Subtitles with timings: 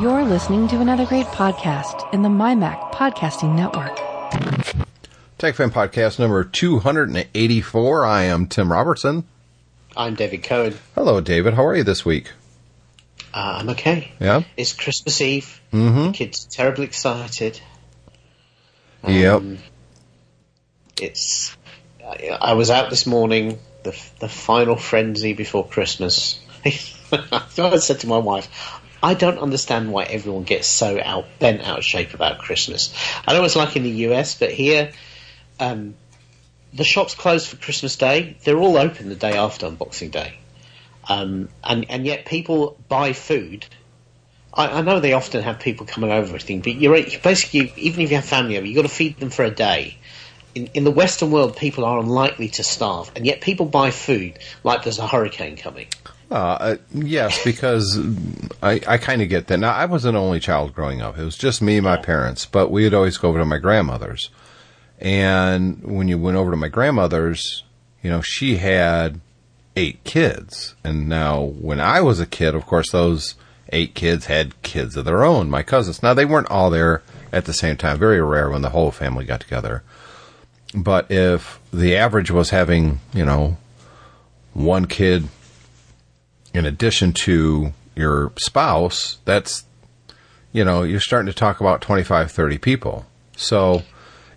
[0.00, 3.98] You're listening to another great podcast in the MyMac Podcasting Network.
[5.38, 8.06] TechFan Podcast number 284.
[8.06, 9.24] I am Tim Robertson.
[9.94, 10.78] I'm David Cohen.
[10.94, 11.52] Hello, David.
[11.52, 12.32] How are you this week?
[13.34, 14.12] Uh, I'm okay.
[14.18, 14.44] Yeah?
[14.56, 15.60] It's Christmas Eve.
[15.70, 16.06] Mm-hmm.
[16.06, 17.60] The kids are terribly excited.
[19.06, 19.36] Yep.
[19.36, 19.58] Um,
[20.98, 21.54] It's.
[22.02, 26.40] I, I was out this morning, the the final frenzy before Christmas.
[26.64, 31.78] I said to my wife, I don't understand why everyone gets so out bent out
[31.78, 32.94] of shape about Christmas.
[33.26, 34.92] I know it's like in the US, but here,
[35.58, 35.94] um,
[36.72, 38.36] the shops close for Christmas Day.
[38.44, 40.38] They're all open the day after Unboxing Day,
[41.08, 43.66] um, and and yet people buy food.
[44.52, 48.02] I, I know they often have people coming over everything, but you're right, basically even
[48.02, 49.96] if you have family over, you've got to feed them for a day.
[50.54, 54.38] In, in the Western world, people are unlikely to starve, and yet people buy food
[54.64, 55.86] like there's a hurricane coming.
[56.30, 57.98] Uh, uh, yes, because
[58.62, 59.58] I, I kind of get that.
[59.58, 61.18] Now, I was an only child growing up.
[61.18, 64.30] It was just me and my parents, but we'd always go over to my grandmother's.
[65.00, 67.64] And when you went over to my grandmother's,
[68.02, 69.20] you know, she had
[69.74, 70.76] eight kids.
[70.84, 73.34] And now, when I was a kid, of course, those
[73.70, 76.02] eight kids had kids of their own, my cousins.
[76.02, 77.98] Now, they weren't all there at the same time.
[77.98, 79.82] Very rare when the whole family got together.
[80.74, 83.56] But if the average was having, you know,
[84.54, 85.28] one kid
[86.52, 89.64] in addition to your spouse, that's,
[90.52, 93.06] you know, you're starting to talk about 25, 30 people.
[93.36, 93.82] So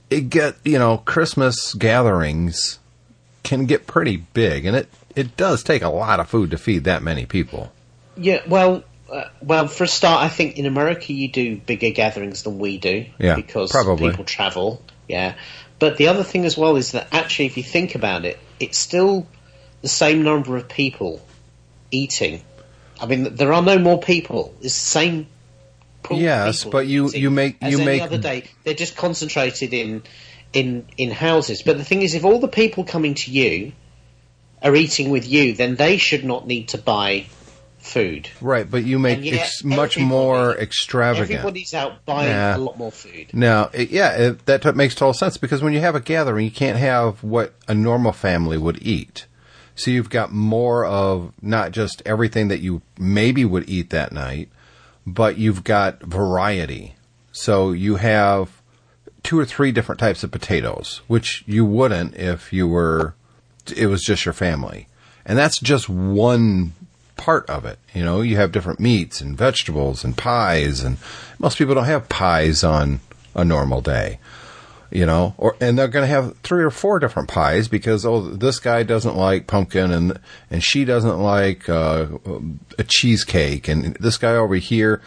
[0.09, 2.79] it get, you know, Christmas gatherings
[3.43, 6.85] can get pretty big and it, it does take a lot of food to feed
[6.85, 7.71] that many people.
[8.15, 12.43] Yeah, well, uh, well, for a start, I think in America you do bigger gatherings
[12.43, 13.05] than we do.
[13.19, 14.09] Yeah, because probably.
[14.09, 14.81] people travel.
[15.07, 15.35] Yeah,
[15.79, 18.77] but the other thing as well is that actually, if you think about it, it's
[18.77, 19.27] still
[19.81, 21.21] the same number of people
[21.93, 22.41] eating.
[23.01, 24.53] I mean, there are no more people.
[24.61, 25.27] It's the same.
[26.11, 28.43] Yes, but you- you make- as you make- other day.
[28.63, 30.03] They're just concentrated in
[30.51, 31.63] in in houses.
[31.63, 33.71] But the thing is, if all the people coming to you
[34.61, 37.25] are eating with you, then they should not need to buy
[37.79, 38.29] food.
[38.39, 41.31] Right, but you make ex- much more extravagant.
[41.31, 42.55] Everybody's out buying Yeah.
[42.55, 43.27] a lot more food.
[43.33, 46.45] Now, it, yeah, it, that t- makes total sense because when you have a gathering,
[46.45, 49.25] you can't have what a normal family would eat.
[49.75, 54.49] So you've got more of not just everything that you maybe would eat that night,
[55.05, 56.95] but you've got variety.
[57.31, 58.61] So you have
[59.23, 63.15] two or three different types of potatoes, which you wouldn't if you were,
[63.75, 64.87] it was just your family.
[65.25, 66.73] And that's just one
[67.15, 67.79] part of it.
[67.93, 70.97] You know, you have different meats and vegetables and pies, and
[71.39, 72.99] most people don't have pies on
[73.33, 74.19] a normal day.
[74.95, 78.21] You know, or and they're going to have three or four different pies because oh,
[78.21, 80.19] this guy doesn't like pumpkin, and
[80.51, 82.05] and she doesn't like uh,
[82.77, 85.01] a cheesecake, and this guy over here,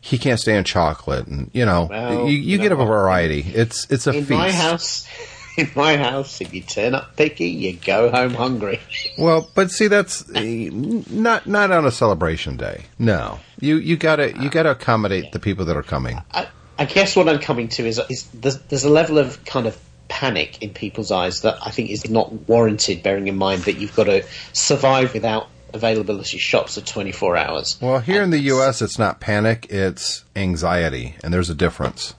[0.00, 3.40] he can't stand chocolate, and you know, Well, you, you you get a variety.
[3.40, 4.30] It's it's a In feast.
[4.30, 5.08] my house,
[5.58, 8.78] in my house, if you turn up picky, you go home hungry.
[9.18, 12.84] Well, but see, that's not not on a celebration day.
[12.98, 16.22] No, you you gotta you gotta accommodate the people that are coming.
[16.32, 16.46] I,
[16.78, 19.78] I guess what I'm coming to is, is there's, there's a level of kind of
[20.08, 23.94] panic in people's eyes that I think is not warranted, bearing in mind that you've
[23.94, 27.78] got to survive without availability shops for 24 hours.
[27.80, 32.14] Well, here in the U.S., it's not panic; it's anxiety, and there's a difference.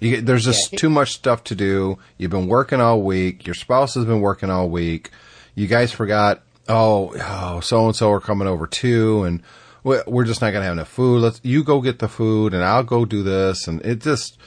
[0.00, 0.78] You there's just Yeah.
[0.78, 1.98] too much stuff to do.
[2.18, 3.46] You've been working all week.
[3.46, 5.10] Your spouse has been working all week.
[5.54, 6.42] You guys forgot.
[6.68, 9.42] Oh, oh, so and so are coming over too, and
[9.84, 11.20] we're just not going to have enough food.
[11.20, 14.38] Let's you go get the food, and I'll go do this, and it just.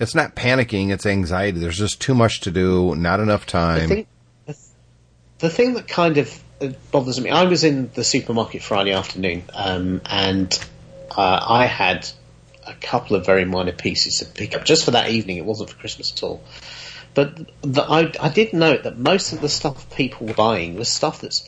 [0.00, 1.60] It's not panicking; it's anxiety.
[1.60, 3.88] There's just too much to do, not enough The time.
[3.88, 4.06] thing,
[4.46, 4.56] the,
[5.38, 9.44] the thing that kind of uh, bothers me, I was in the supermarket Friday afternoon,
[9.54, 10.52] um, and
[11.16, 12.08] uh, I had
[12.66, 15.36] a couple of very minor pieces to pick up just for that evening.
[15.36, 16.42] It wasn't for Christmas at all.
[17.14, 20.88] But the, I, I did note that most of the stuff people were buying was
[20.88, 21.44] stuff that's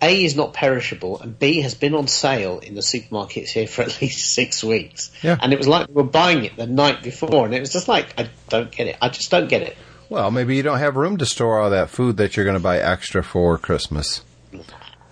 [0.00, 3.82] A is not perishable and B has been on sale in the supermarkets here for
[3.82, 5.10] at least six weeks.
[5.22, 5.36] Yeah.
[5.40, 7.88] And it was like we were buying it the night before, and it was just
[7.88, 8.96] like I don't get it.
[9.02, 9.76] I just don't get it.
[10.08, 12.62] Well, maybe you don't have room to store all that food that you're going to
[12.62, 14.22] buy extra for Christmas.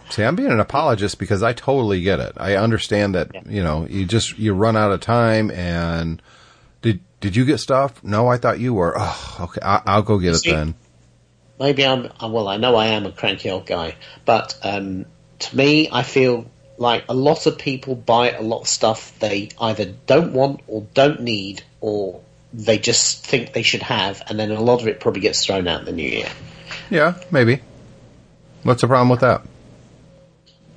[0.09, 2.33] See, I'm being an apologist because I totally get it.
[2.37, 3.41] I understand that, Yeah.
[3.47, 6.23] you know, you just you run out of time and
[6.81, 8.03] did did you get stuff?
[8.05, 8.95] No, I thought you were.
[8.97, 9.61] Oh, okay.
[9.63, 10.75] I, I'll go get it then.
[11.59, 12.49] Maybe I'm uh, well.
[12.49, 15.07] I know I am a cranky old guy, but um,
[15.41, 16.47] to me, I feel
[16.79, 20.87] like a lot of people buy a lot of stuff they either don't want or
[20.95, 22.21] don't need, or
[22.53, 25.69] they just think they should have, and then a lot of it probably gets thrown
[25.69, 26.29] out in the new year.
[26.91, 27.61] Yeah, maybe.
[28.63, 29.43] What's the problem with that?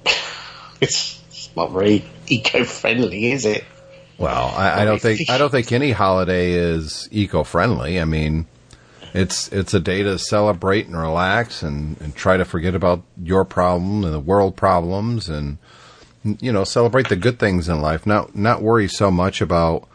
[0.82, 3.66] It's, it's not very eco-friendly, is it?
[4.18, 8.00] Well, I, I don't think I don't think any holiday is eco-friendly.
[8.00, 8.46] I mean,
[9.14, 13.46] it's it's a day to celebrate and relax and, and try to forget about your
[13.46, 15.58] problem and the world problems and
[16.24, 18.06] you know celebrate the good things in life.
[18.06, 19.88] Not not worry so much about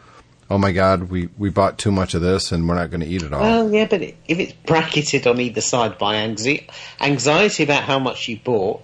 [0.49, 3.07] oh my god we we bought too much of this and we're not going to
[3.07, 3.41] eat it all.
[3.41, 6.67] Well, yeah, but if it's bracketed on either side by anxiety,
[6.99, 8.81] anxiety about how much you bought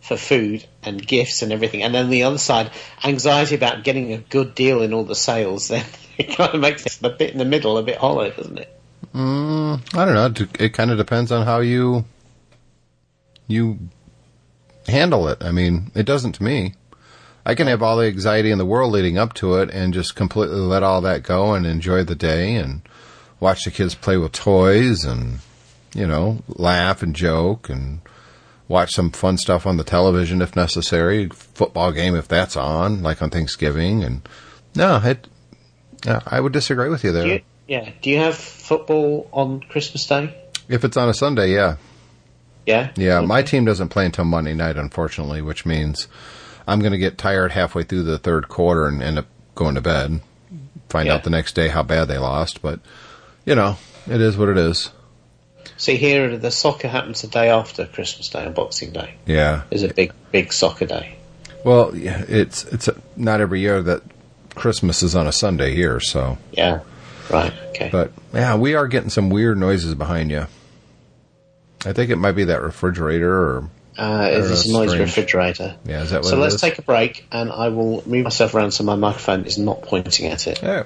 [0.00, 2.70] for food and gifts and everything, and then the other side,
[3.02, 5.84] anxiety about getting a good deal in all the sales, then
[6.18, 8.73] it kind of makes the bit in the middle a bit hollow, doesn't it?
[9.14, 10.46] Mm, I don't know.
[10.58, 12.04] It kind of depends on how you
[13.46, 13.78] you
[14.88, 15.42] handle it.
[15.42, 16.74] I mean, it doesn't to me.
[17.46, 20.16] I can have all the anxiety in the world leading up to it and just
[20.16, 22.80] completely let all that go and enjoy the day and
[23.38, 25.40] watch the kids play with toys and,
[25.94, 28.00] you know, laugh and joke and
[28.66, 33.20] watch some fun stuff on the television if necessary, football game if that's on, like
[33.20, 34.02] on Thanksgiving.
[34.02, 34.26] And
[34.74, 35.28] no, it,
[36.06, 37.24] yeah, I would disagree with you there.
[37.24, 37.90] Do you, yeah.
[38.02, 40.34] Do you have football on Christmas Day?
[40.68, 41.76] If it's on a Sunday, yeah.
[42.66, 42.90] Yeah?
[42.96, 43.26] Yeah, Okay.
[43.26, 46.08] my team doesn't play until Monday night, unfortunately, which means
[46.66, 49.80] I'm going to get tired halfway through the third quarter and end up going to
[49.82, 50.20] bed.
[50.88, 51.14] Find Yeah.
[51.14, 52.80] out the next day how bad they lost, but
[53.44, 53.76] you know,
[54.10, 54.90] it is what it is.
[55.76, 59.14] See, here the soccer happens the day after Christmas Day on Boxing Day.
[59.26, 59.62] Yeah.
[59.70, 61.16] It's a big, big soccer day.
[61.64, 64.02] Well, yeah, it's it's not every year that
[64.54, 66.38] Christmas is on a Sunday here, so.
[66.52, 66.80] Yeah.
[67.30, 67.52] Right.
[67.70, 67.88] Okay.
[67.90, 70.46] But yeah, we are getting some weird noises behind you.
[71.86, 73.68] I think it might be that refrigerator or
[73.98, 75.08] Uh, it's a noise strange.
[75.10, 75.76] refrigerator.
[75.84, 76.60] yeah, is that what So let's is?
[76.60, 80.26] take a break, and I will move myself around so my microphone is not pointing
[80.26, 80.60] at it.
[80.62, 80.84] Yeah.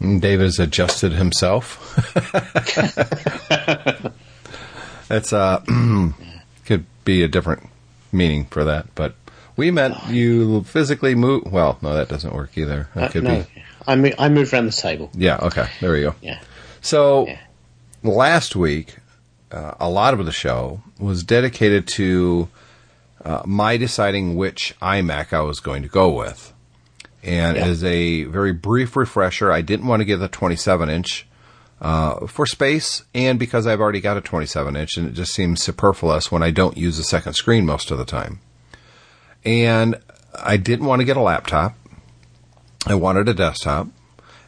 [0.00, 1.94] And David has adjusted himself.
[5.08, 5.60] That's uh
[6.66, 7.64] could be a different
[8.12, 9.14] meaning for that, but
[9.56, 11.44] we meant you physically move.
[11.52, 12.88] Well, no, that doesn't work either.
[12.94, 13.62] That Uh, could no, be.
[13.86, 15.10] I move, I moved around the table.
[15.14, 15.38] Yeah.
[15.42, 15.66] Okay.
[15.80, 16.14] There we go.
[16.20, 16.40] Yeah.
[16.80, 17.38] So Yeah.
[18.02, 18.96] last week,
[19.50, 22.48] uh, a lot of the show was dedicated to
[23.24, 26.52] uh, my deciding which iMac I was going to go with.
[27.22, 27.66] And Yeah.
[27.66, 31.26] as a very brief refresher, I didn't want to get the 27 inch
[31.82, 35.62] uh, for space and because I've already got a 27 inch and it just seems
[35.62, 38.40] superfluous when I don't use a second screen most of the time.
[39.44, 39.96] And
[40.34, 41.74] I didn't want to get a laptop.
[42.86, 43.88] I wanted a desktop.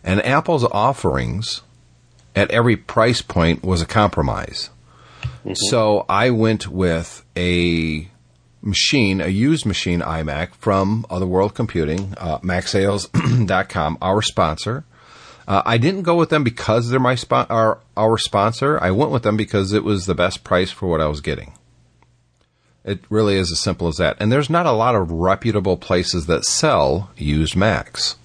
[0.04, 1.62] And Apple's offerings
[2.34, 4.70] at every price point was a compromise.
[5.54, 8.08] So I went with a
[8.62, 14.84] machine, a used machine iMac from Other World Computing, uh, MacSales.com, our sponsor.
[15.48, 18.78] Uh, I didn't go with them because they're my spo- our, our sponsor.
[18.80, 21.54] I went with them because it was the best price for what I was getting.
[22.84, 24.16] It really is as simple as that.
[24.20, 28.16] And there's not a lot of reputable places that sell used Macs.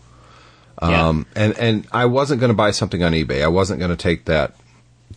[0.81, 1.07] Yeah.
[1.07, 3.43] Um, and, and I wasn't going to buy something on eBay.
[3.43, 4.53] I wasn't going to take that,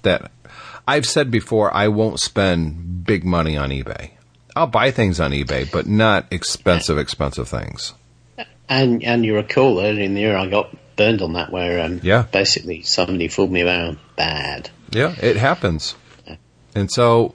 [0.02, 0.30] that
[0.88, 4.10] I've said before, I won't spend big money on eBay.
[4.56, 7.94] I'll buy things on eBay, but not expensive, expensive things.
[8.68, 12.00] And and you recall earlier in the year I got burned on that, where um,
[12.02, 12.22] Yeah.
[12.22, 14.70] basically somebody fooled me around bad.
[14.90, 15.94] Yeah, it happens.
[16.74, 17.34] And so,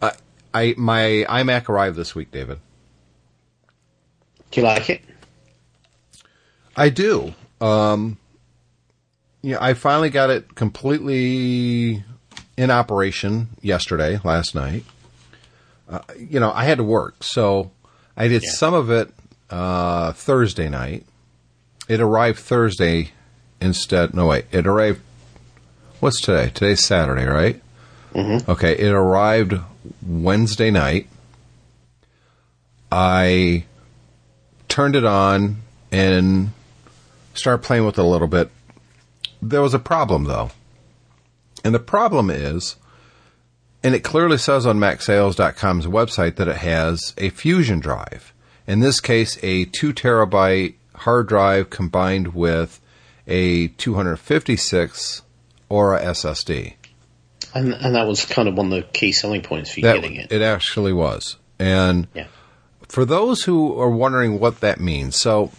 [0.00, 0.12] I,
[0.52, 2.58] I my iMac arrived this week, David.
[4.50, 5.02] Do you like it?
[6.76, 7.34] I do.
[7.60, 8.18] Um,
[9.42, 12.04] yeah, I finally got it completely
[12.56, 14.84] in operation yesterday, last night.
[15.88, 17.70] Uh, you know, I had to work, so
[18.16, 18.50] I did Yeah.
[18.52, 19.12] some of it
[19.50, 21.04] uh, Thursday night.
[21.88, 23.10] It arrived Thursday
[23.60, 24.14] instead.
[24.14, 25.00] No, wait, it arrived.
[26.00, 26.50] What's today?
[26.54, 27.60] Today's Saturday, right?
[28.14, 28.50] Mm-hmm.
[28.50, 29.54] Okay, it arrived
[30.06, 31.08] Wednesday night.
[32.90, 33.64] I
[34.68, 35.56] turned it on
[35.90, 36.50] and
[37.34, 38.50] started playing with it a little bit.
[39.40, 40.50] There was a problem though.
[41.64, 42.76] And the problem is,
[43.82, 48.32] and it clearly says on MacSales.com's website that it has a Fusion drive.
[48.66, 52.80] In this case, a 2 terabyte hard drive combined with
[53.26, 55.22] a 256
[55.68, 56.74] Aura SSD.
[57.54, 59.94] And and that was kind of one of the key selling points for you That,
[59.96, 60.32] getting it.
[60.32, 61.36] it actually was.
[61.58, 62.26] And Yeah.
[62.88, 65.50] for those who are wondering what that means, so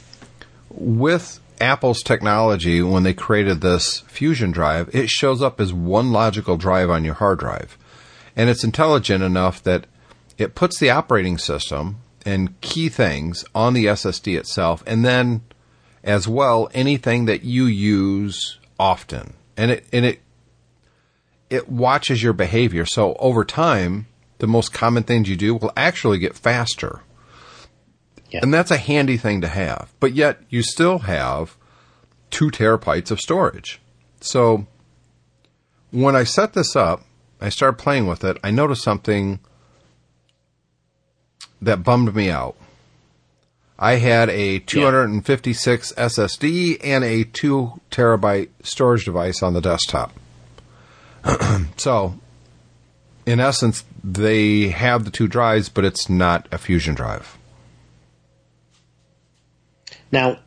[0.70, 6.58] with Apple's technology, when they created this Fusion drive, it shows up as one logical
[6.58, 7.77] drive on your hard drive.
[8.36, 9.88] And it's intelligent enough that
[10.38, 15.41] it puts the operating system and key things on the SSD itself, and then
[16.03, 19.34] as well anything that you use often.
[19.55, 20.22] And it and it
[21.50, 22.86] it watches your behavior.
[22.86, 24.08] So over time,
[24.39, 27.01] the most common things you do will actually get faster.
[28.34, 28.40] Yeah.
[28.42, 29.94] And that's a handy thing to have.
[30.00, 31.56] But yet you still have
[32.32, 33.80] two terabytes of storage.
[34.22, 34.66] So
[35.92, 37.04] when I set this up,
[37.40, 39.40] I started playing with it, I noticed something
[41.62, 42.56] that bummed me out.
[43.78, 50.13] I had a 256 SSD and a 2 terabyte storage device on the desktop.
[51.78, 52.16] so,
[53.25, 57.38] in essence, they have the two drives, but it's not a Fusion drive.
[60.13, 60.38] Now,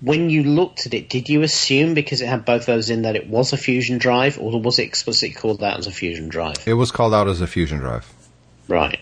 [0.00, 3.16] when you looked at it, did you assume because it had both those in that
[3.16, 6.56] it was a Fusion drive, or was it explicitly called out as a Fusion drive?
[6.66, 8.12] It was called out as a Fusion drive.
[8.68, 8.98] Right.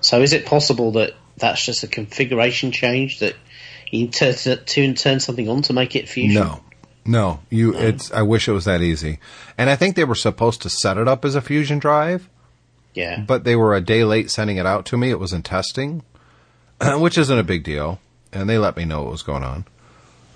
[0.00, 3.34] So is it possible that that's just a configuration change that
[3.90, 6.40] you turn to turn something on to make it Fusion?
[6.40, 6.60] No.
[7.08, 7.74] No, you.
[7.74, 8.12] It's.
[8.12, 9.18] I wish it was that easy.
[9.58, 12.28] And I think they were supposed to set it up as a Fusion drive,
[12.94, 13.20] Yeah.
[13.20, 15.10] but they were a day late sending it out to me.
[15.10, 16.02] It was in testing,
[16.98, 18.00] which isn't a big deal,
[18.36, 19.64] and they let me know what was going on.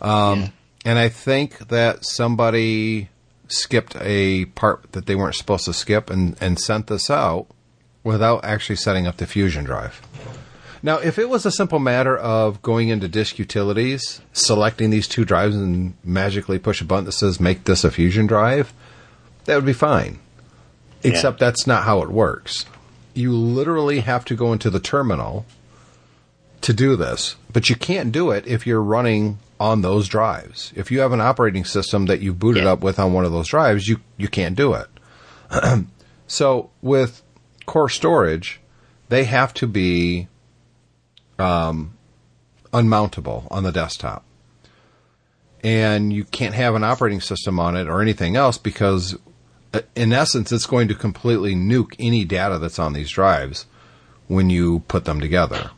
[0.00, 0.48] Um, Yeah.
[0.82, 3.10] And I think that somebody
[3.48, 7.48] skipped a part that they weren't supposed to skip and, and sent this out
[8.02, 10.00] without actually setting up the Fusion drive.
[10.82, 15.26] Now, if it was a simple matter of going into disk utilities, selecting these two
[15.26, 18.72] drives, and magically push a button that says make this a Fusion drive,
[19.44, 20.18] that would be fine.
[21.02, 22.64] Except that's not how it works.
[23.12, 25.44] You literally have to go into the terminal
[26.62, 30.72] to do this, but you can't do it if you're running on those drives.
[30.76, 32.72] If you have an operating system that you've booted Yeah.
[32.72, 34.88] up with on one of those drives, you, you can't do it.
[36.26, 37.22] so with
[37.66, 38.60] core storage,
[39.08, 40.28] they have to be
[41.38, 41.94] um,
[42.72, 44.24] unmountable on the desktop.
[45.62, 49.16] And you can't have an operating system on it or anything else because,
[49.74, 53.66] uh, in essence, it's going to completely nuke any data that's on these drives
[54.26, 55.70] when you put them together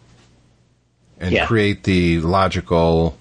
[1.23, 1.47] and Yeah.
[1.47, 3.17] create the logical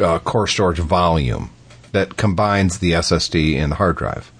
[0.00, 1.50] uh, core storage volume
[1.92, 4.30] that combines the SSD and the hard drive.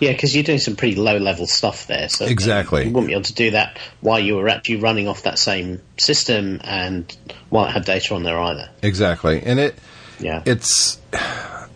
[0.00, 2.08] Yeah, because you're doing some pretty low level stuff there.
[2.08, 2.84] So Exactly.
[2.84, 5.80] you wouldn't be able to do that while you were actually running off that same
[5.96, 7.14] system and
[7.48, 8.68] while it had data on there either.
[8.82, 9.78] Exactly, and it
[10.18, 10.42] Yeah.
[10.44, 10.98] it's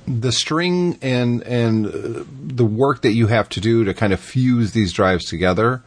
[0.07, 4.21] the string and and uh, the work that you have to do to kind of
[4.21, 5.83] fuse these drives together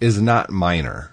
[0.00, 1.10] is not minor.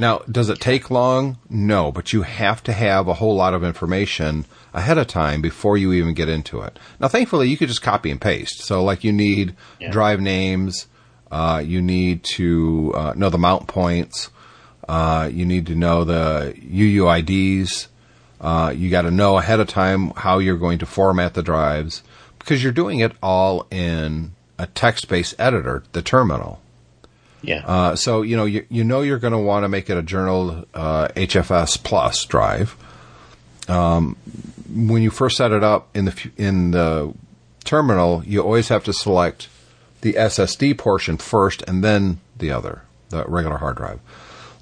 [0.00, 1.38] Now, does it take long?
[1.50, 5.76] No, but you have to have a whole lot of information ahead of time before
[5.76, 6.78] you even get into it.
[7.00, 8.60] Now, thankfully, you could just copy and paste.
[8.60, 9.90] So, like, you need Yeah.
[9.90, 10.86] drive names,
[11.32, 14.30] uh, you need to uh, know the mount points,
[14.88, 17.88] uh, you need to know the UUIDs.
[18.40, 22.04] Uh, you got to know ahead of time how you're going to format the drives
[22.38, 26.60] because you're doing it all in a text-based editor, the terminal.
[27.42, 27.64] Yeah.
[27.66, 30.02] Uh, so you know you, you know you're going to want to make it a
[30.02, 32.76] journal uh, HFS plus drive.
[33.68, 34.16] Um,
[34.68, 37.14] when you first set it up in the in the
[37.64, 39.48] terminal, you always have to select
[40.00, 44.00] the SSD portion first, and then the other, the regular hard drive.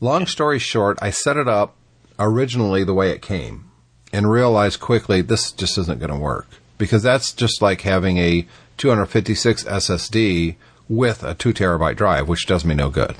[0.00, 1.74] Long story short, I set it up
[2.18, 3.70] originally the way it came,
[4.12, 8.46] and realized quickly this just isn't going to work because that's just like having a
[8.76, 10.56] 256 SSD
[10.88, 13.16] with a two terabyte drive, which does me no good.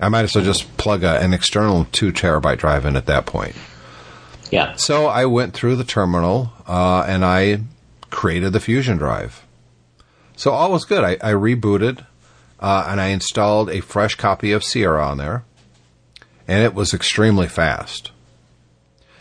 [0.00, 3.26] I might as well just plug a, an external two terabyte drive in at that
[3.26, 3.54] point.
[4.50, 4.74] yeah.
[4.76, 7.60] So I went through the terminal uh, and I
[8.10, 9.44] created the Fusion drive.
[10.36, 11.04] So all was good.
[11.04, 12.04] I, I rebooted
[12.60, 15.44] uh, and I installed a fresh copy of Sierra on there,
[16.48, 18.10] and it was extremely fast.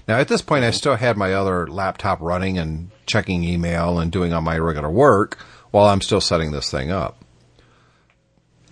[0.08, 4.12] Now at this point, I still had my other laptop running and checking email and
[4.12, 5.38] doing all my regular work
[5.74, 7.18] while I'm still setting this thing up.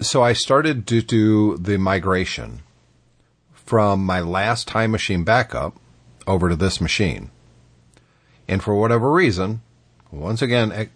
[0.01, 2.62] So I started to do the migration
[3.53, 5.75] from my last time machine backup
[6.27, 7.31] over to this machine.
[8.48, 9.62] And for whatever reason,
[10.12, 10.91] once again,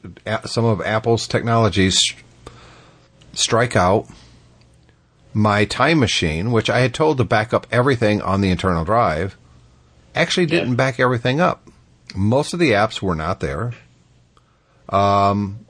[0.46, 2.00] some of Apple's technologies
[3.34, 4.08] strike out.
[5.34, 9.38] My time machine, which I had told to back up everything on the internal drive,
[10.14, 10.76] actually didn't Yeah.
[10.76, 11.68] back everything up.
[12.16, 13.74] Most of the apps were not there.
[14.90, 15.65] Um,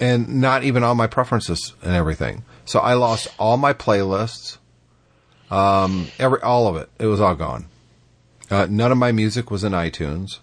[0.00, 2.44] and not even all my preferences and everything.
[2.64, 4.58] So I lost all my playlists,
[5.50, 6.88] um, every all of it.
[6.98, 7.66] It was all gone.
[8.50, 10.38] Uh, none of my music was in iTunes,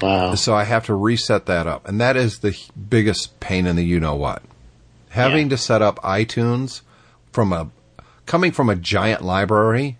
[0.00, 0.34] Wow.
[0.34, 2.56] so I have to reset that up, and that is the
[2.88, 4.42] biggest pain in the you know what.
[5.10, 5.50] Having Yeah.
[5.50, 6.80] to set up iTunes
[7.32, 7.68] from a
[8.26, 9.98] coming from a giant library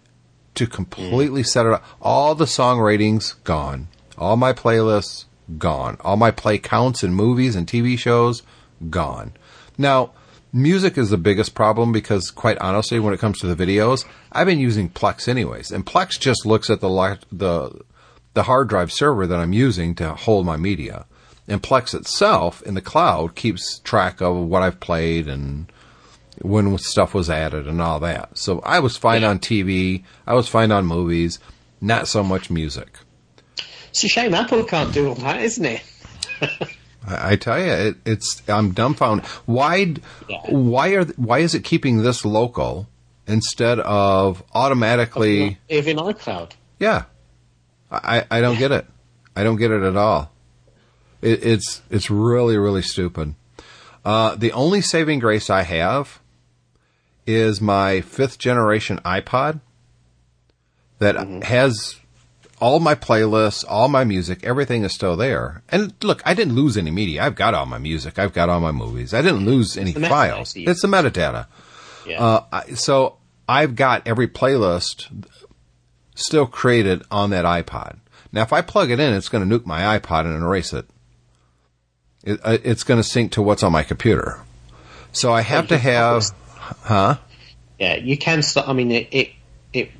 [0.54, 1.84] to completely set it up.
[2.00, 3.88] All the song ratings gone.
[4.18, 5.24] All my playlists
[5.58, 5.96] gone.
[6.00, 8.42] All my play counts in movies and TV shows
[8.88, 9.32] gone.
[9.78, 10.10] Now,
[10.52, 14.46] music is the biggest problem because, quite honestly, when it comes to the videos, I've
[14.46, 17.80] been using Plex anyways, and Plex just looks at the the
[18.34, 21.06] the hard drive server that I'm using to hold my media,
[21.48, 25.70] and Plex itself in the cloud keeps track of what I've played and
[26.42, 28.38] when stuff was added and all that.
[28.38, 29.30] So I was fine Yeah.
[29.30, 31.38] on TV, I was fine on movies,
[31.80, 32.98] not so much music.
[33.90, 35.82] It's a shame Apple can't do all that, isn't it?
[37.06, 39.26] I, I tell you, it, it's I'm dumbfounded.
[39.46, 39.94] Why?
[40.28, 40.38] Yeah.
[40.48, 41.04] Why are?
[41.04, 42.88] Why is it keeping this local
[43.26, 45.58] instead of automatically?
[45.68, 46.52] Live in iCloud.
[46.78, 47.04] Yeah,
[47.90, 48.86] I I don't get it.
[49.34, 50.30] I don't get it at all.
[51.20, 53.34] It, it's it's really really stupid.
[54.04, 56.20] Uh, the only saving grace I have
[57.26, 59.60] is my fifth generation iPod
[60.98, 61.96] that has
[62.60, 65.62] all my playlists, all my music, everything is still there.
[65.70, 67.24] And look, I didn't lose any media.
[67.24, 68.18] I've got all my music.
[68.18, 69.14] I've got all my movies.
[69.14, 70.54] I didn't lose any metadata files.
[70.56, 71.46] It's the metadata.
[72.06, 72.22] Yeah.
[72.22, 73.16] Uh, so
[73.48, 75.08] I've got every playlist
[76.14, 77.98] still created on that iPod.
[78.32, 80.86] Now, if I plug it in, it's going to nuke my iPod and erase it.
[82.22, 84.38] it uh, it's going to sync to what's on my computer.
[85.12, 86.24] So I have to have,
[86.82, 87.16] huh?
[87.78, 88.68] yeah, you can start.
[88.68, 89.30] I mean, it, it
[89.72, 89.90] it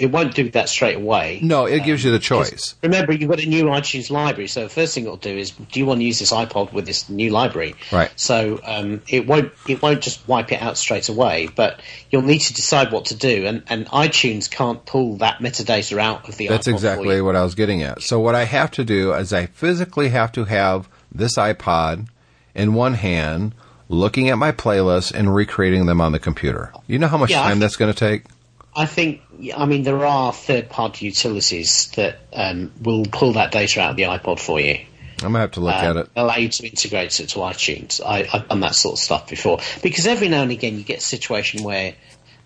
[0.00, 1.38] it won't do that straight away.
[1.42, 2.74] No, it gives you the choice.
[2.82, 5.78] Remember, you've got a new iTunes library, so the first thing it'll do is, do
[5.78, 7.76] you want to use this iPod with this new library?
[7.92, 8.10] Right.
[8.16, 12.40] So um, it won't it won't just wipe it out straight away, but you'll need
[12.40, 16.48] to decide what to do, and, and iTunes can't pull that metadata out of the
[16.48, 18.02] That's iPod exactly what I was getting at.
[18.02, 22.08] So what I have to do is I physically have to have this iPod
[22.56, 23.54] in one hand,
[23.88, 26.72] looking at my playlists and recreating them on the computer.
[26.88, 28.24] You know how much Yeah, time think- that's going to take?
[28.74, 29.22] I think,
[29.56, 34.04] I mean, there are third-party utilities that um, will pull that data out of the
[34.04, 34.86] iPod for you.
[35.22, 36.10] I'm gonna have to look um, at it.
[36.16, 38.00] allow you to integrate it to iTunes.
[38.04, 40.98] I, I've done that sort of stuff before because every now and again you get
[40.98, 41.94] a situation where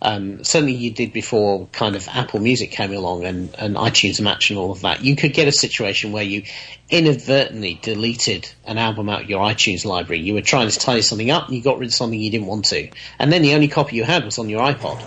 [0.03, 4.51] um, certainly you did before kind of Apple Music came along and, and iTunes Match
[4.51, 5.03] and all of that.
[5.03, 6.43] You could get a situation where you
[6.91, 10.21] inadvertently deleted an album out of your iTunes library.
[10.21, 12.49] You were trying to tidy something up and you got rid of something you didn't
[12.49, 15.03] want to, and then the only copy you had was on your iPod.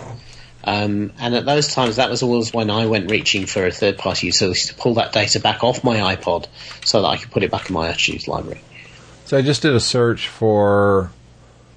[0.64, 3.96] Um, and at those times, that was always when I went reaching for a third
[3.96, 6.46] party utility to pull that data back off my iPod
[6.84, 8.60] so that I could put it back in my iTunes library.
[9.24, 11.10] So I just did a search for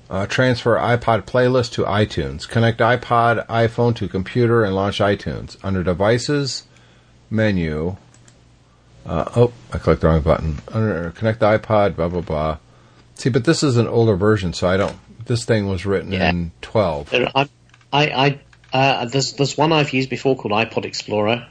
[0.10, 2.48] uh, transfer iPod playlist to iTunes.
[2.48, 5.58] Connect iPod, iPhone to computer and launch iTunes.
[5.64, 6.64] Under devices,
[7.30, 7.98] menu.
[9.06, 10.58] Uh, oh, I clicked the wrong button.
[10.72, 12.58] Under connect the iPod, blah blah blah.
[13.16, 14.96] See, but this is an older version, so I don't.
[15.26, 16.30] This thing was written Yeah.
[16.30, 17.14] in twelve.
[17.14, 17.48] I,
[17.94, 18.40] I, I
[18.74, 21.48] uh, there's there's one I've used before called iPod Explorer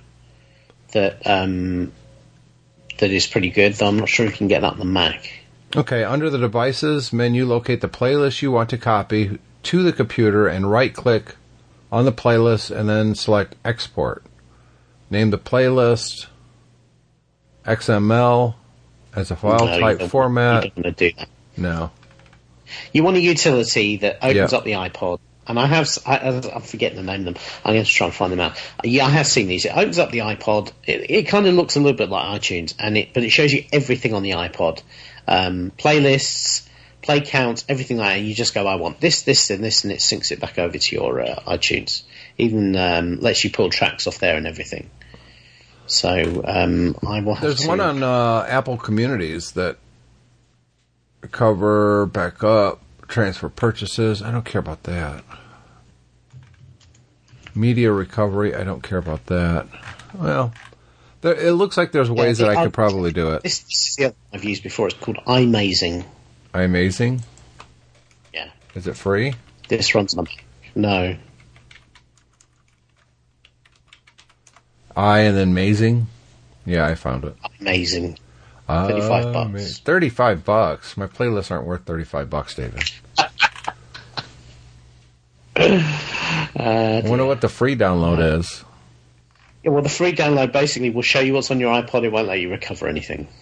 [0.92, 1.92] that um,
[2.98, 3.74] that is pretty good.
[3.74, 5.30] Though I'm not sure you can get that on the Mac.
[5.76, 10.48] Okay, under the devices menu, locate the playlist you want to copy to the computer
[10.48, 11.36] and right click
[11.92, 14.24] on the playlist and then select export.
[15.10, 16.26] Name the playlist
[17.64, 18.54] XML
[19.14, 20.64] as a file No, type format.
[20.64, 21.28] You don't want to do that.
[21.56, 21.90] No.
[22.92, 24.58] You want a utility that opens Yeah.
[24.58, 25.18] up the iPod.
[25.50, 26.18] And I have, I,
[26.54, 27.42] I'm forgetting the name of them.
[27.64, 28.56] I'm going to try and find them out.
[28.84, 29.64] Yeah, I have seen these.
[29.64, 30.72] It opens up the iPod.
[30.86, 33.52] It, it kind of looks a little bit like iTunes, and it, but it shows
[33.52, 34.82] you everything on the iPod,
[35.26, 36.68] um, playlists,
[37.02, 38.18] play counts, everything like that.
[38.18, 40.58] And you just go, I want this, this, and this, and it syncs it back
[40.58, 42.02] over to your uh, iTunes.
[42.38, 44.88] Even um, lets you pull tracks off there and everything.
[45.86, 47.68] So um, I will have There's to.
[47.68, 49.78] one on uh, Apple Communities that
[51.32, 54.22] cover backup, transfer purchases.
[54.22, 55.24] I don't care about that.
[57.54, 58.54] Media recovery.
[58.54, 59.66] I don't care about that.
[60.14, 60.52] Well,
[61.20, 63.42] there, it looks like there's ways the that I oth- could probably do it.
[63.42, 64.88] This, this is the other one I've used before.
[64.88, 66.04] It's called iMazing.
[66.54, 67.22] Amazing.
[68.32, 68.48] Yeah.
[68.74, 69.34] Is it free?
[69.68, 70.26] This runs on.
[70.74, 71.16] No.
[74.96, 76.08] I and then amazing.
[76.66, 77.36] Yeah, I found it.
[77.60, 78.18] Amazing.
[78.68, 79.78] 35 Uh, bucks.
[79.78, 80.96] Thirty-five bucks.
[80.96, 82.90] My playlists aren't worth thirty-five bucks, David.
[86.56, 88.64] I wonder what the free download is.
[89.62, 92.04] Yeah, well, the free download basically will show you what's on your iPod.
[92.04, 93.28] It won't let you recover anything.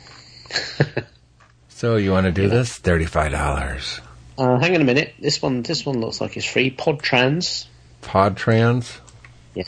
[1.78, 2.76] So you want to do this?
[2.76, 4.00] Thirty-five dollars.
[4.36, 5.14] Uh, hang on a minute.
[5.20, 6.72] This one, this one looks like it's free.
[6.72, 7.66] Podtrans.
[8.02, 8.98] Podtrans.
[9.54, 9.62] Yeah.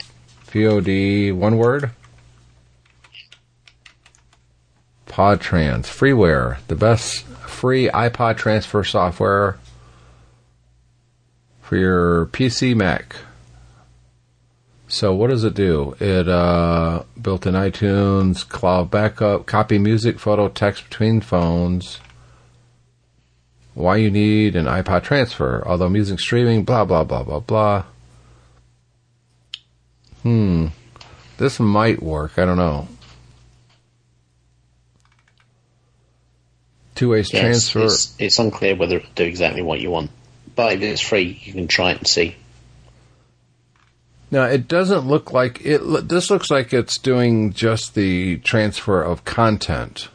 [0.48, 1.92] P-O-D, one word.
[5.06, 9.60] Podtrans, freeware, the best free iPod transfer software
[11.70, 13.14] for your PC Mac.
[14.88, 15.94] So what does it do?
[16.00, 22.00] It uh, built in iTunes, cloud backup, copy music, photo, text between phones,
[23.74, 27.84] why you need an iPod transfer, although music streaming, blah, blah, blah, blah, blah.
[30.24, 30.66] Hmm.
[31.38, 32.36] This might work.
[32.36, 32.88] I don't know.
[36.96, 37.84] Two ways Yeah, it's, transfer.
[37.84, 40.10] it's, it's unclear whether it'll do exactly what you want.
[40.60, 42.36] But if it's free, you can try it and see.
[44.30, 45.80] Now it doesn't look like it.
[46.06, 50.08] This looks like it's doing just the transfer of content.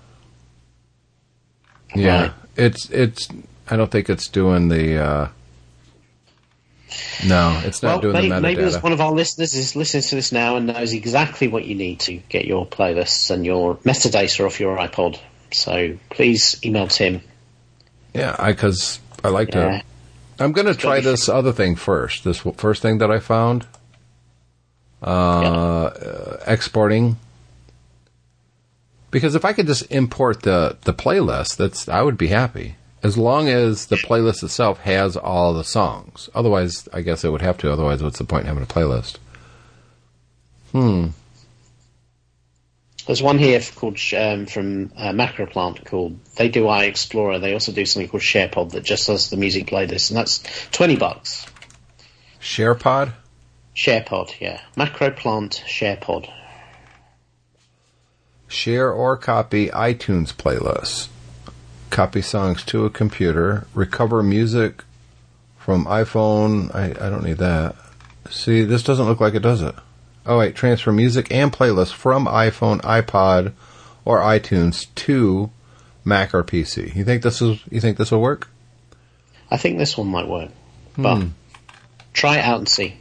[1.95, 2.31] Yeah, Right.
[2.57, 3.27] it's it's.
[3.71, 4.97] I don't think it's doing the.
[5.03, 5.27] Uh,
[7.25, 10.03] no, it's not well, doing maybe, the maybe there's one of our listeners is listening
[10.03, 13.77] to this now and knows exactly what you need to get your playlists and your
[13.77, 15.17] metadata off your iPod.
[15.51, 17.21] So please email Tim.
[18.13, 19.79] yeah, I because I, like Yeah.
[19.79, 19.83] to.
[20.39, 22.23] I'm going to try this other thing first.
[22.23, 23.65] This first thing that I found.
[25.01, 27.17] Uh, uh, exporting.
[29.11, 32.75] Because if I could just import the the playlist, that's I would be happy.
[33.03, 36.27] As long as the playlist itself has all the songs.
[36.33, 37.71] Otherwise, I guess it would have to.
[37.71, 39.17] Otherwise, what's the point in having a playlist?
[40.71, 41.09] Hmm.
[43.05, 47.39] There's one here called um, from uh, Macroplant called they do iExplorer.
[47.39, 50.95] They also do something called SharePod that just does the music playlist, and that's twenty
[50.95, 51.45] bucks.
[52.41, 53.13] SharePod.
[53.75, 56.29] SharePod, yeah, Macroplant SharePod.
[58.47, 61.09] Share or copy iTunes playlist.
[61.89, 63.67] Copy songs to a computer.
[63.73, 64.83] Recover music
[65.57, 66.73] from iPhone.
[66.73, 67.75] I, I don't need that.
[68.29, 69.75] See, this doesn't look like it does it.
[70.25, 73.53] Oh wait, transfer music and playlist from iPhone, iPod,
[74.05, 75.51] or iTunes to
[76.03, 76.95] Mac or PC.
[76.95, 77.59] You think this is?
[77.69, 78.49] You think this will work?
[79.51, 80.49] I think this one might work,
[80.95, 81.01] hmm.
[81.03, 81.27] but
[82.13, 82.97] try it out and see.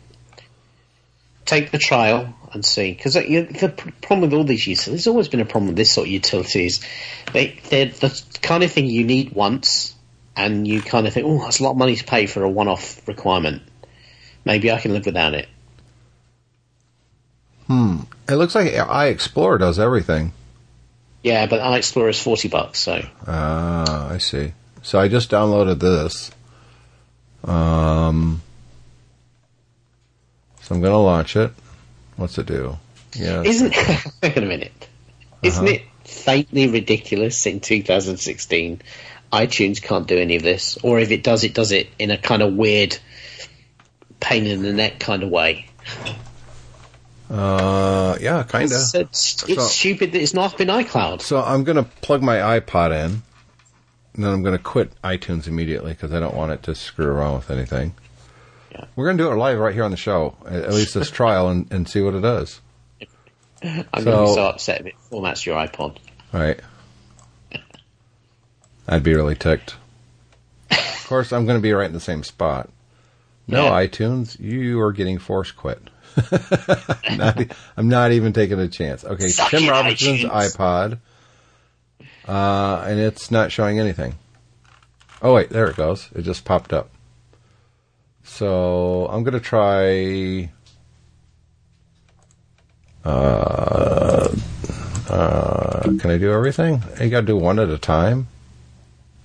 [1.47, 5.07] Take the trial and see, because uh, the the problem with all these utilities, there's
[5.07, 6.81] always been a problem with this sort of utilities.
[7.33, 9.95] They they're the kind of thing you need once,
[10.37, 12.51] and you kind of think, oh, that's a lot of money to pay for a
[12.51, 13.63] one-off requirement.
[14.45, 15.49] Maybe I can live without it.
[17.69, 20.33] It looks like iExplorer does everything.
[21.23, 24.53] Yeah, but iExplorer is forty bucks, so Ah, I see.
[24.83, 26.31] So I just downloaded this.
[27.45, 28.43] Um,
[30.61, 31.53] so I'm going to launch it.
[32.17, 32.79] What's it do?
[33.15, 33.43] Yeah.
[33.43, 33.75] isn't
[34.23, 34.89] wait a minute?
[35.43, 38.83] Isn't it faintly ridiculous in 2016?
[39.33, 42.19] iTunes can't do any of this, or if it does, it does it in a
[42.19, 42.97] kind of weird,
[44.21, 45.67] pain in the neck kind of way.
[47.31, 48.73] Uh, yeah, kind of.
[48.73, 51.21] It's, it's, it's So- stupid that it's not in iCloud.
[51.23, 53.23] So I'm going to plug my iPod in,
[54.15, 57.07] and then I'm going to quit iTunes immediately because I don't want it to screw
[57.07, 57.95] around with anything.
[58.73, 58.85] Yeah.
[58.97, 61.11] We're going to do it live right here on the show, at at least this
[61.11, 62.61] trial, and, and see what it does.
[63.63, 65.97] I'm going to be So- so upset if it formats your iPod.
[66.33, 66.61] Right.
[68.87, 69.77] I'd be really ticked.
[70.71, 72.71] Of course, I'm going to be right in the same spot.
[73.47, 73.87] No, Yeah.
[73.87, 75.79] iTunes, you are getting force quit.
[77.17, 77.43] not,
[77.77, 79.05] I'm not even taking a chance.
[79.05, 80.57] Okay, Suck Tim it, Robertson's iTunes.
[80.57, 80.99] iPod,
[82.29, 84.15] uh, and it's not showing anything.
[85.23, 86.09] Oh wait, there it goes.
[86.15, 86.91] It just popped up.
[88.23, 90.51] So I'm going to try.
[93.05, 94.35] Uh,
[95.11, 96.83] uh, can I do everything?
[97.01, 98.29] You got to do one at a time.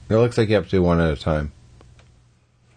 [0.10, 1.52] It looks like you have to do one at a time.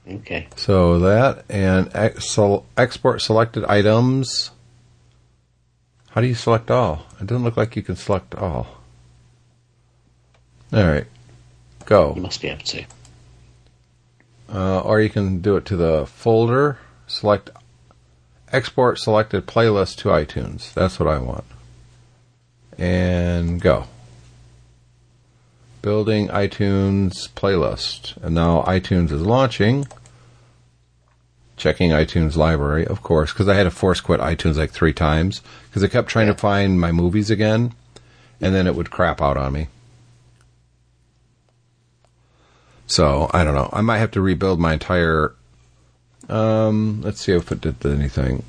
[0.09, 0.49] Okay.
[0.57, 2.39] So that and ex-
[2.77, 4.51] export selected items.
[6.11, 7.07] How do you select all?
[7.21, 8.67] It doesn't look like you can select all.
[10.73, 11.07] All right,
[11.85, 12.15] go.
[12.17, 12.85] You must be able to.
[14.53, 16.79] Uh, or you can do it to the folder.
[17.07, 17.51] Select
[18.53, 20.73] export selected playlist to iTunes.
[20.75, 21.45] That's what I want.
[22.79, 23.85] And go.
[25.83, 28.17] Building iTunes playlist.
[28.23, 29.87] And now iTunes is launching.
[31.57, 35.43] Checking iTunes library, of course, because I had to force quit iTunes like three times
[35.69, 37.75] because I kept trying to find my movies again,
[38.41, 39.69] and then it would crap out on me.
[42.87, 43.71] So I don't know.
[43.73, 45.35] I might have to rebuild my entire.
[46.29, 48.45] Um, let's see if it did anything.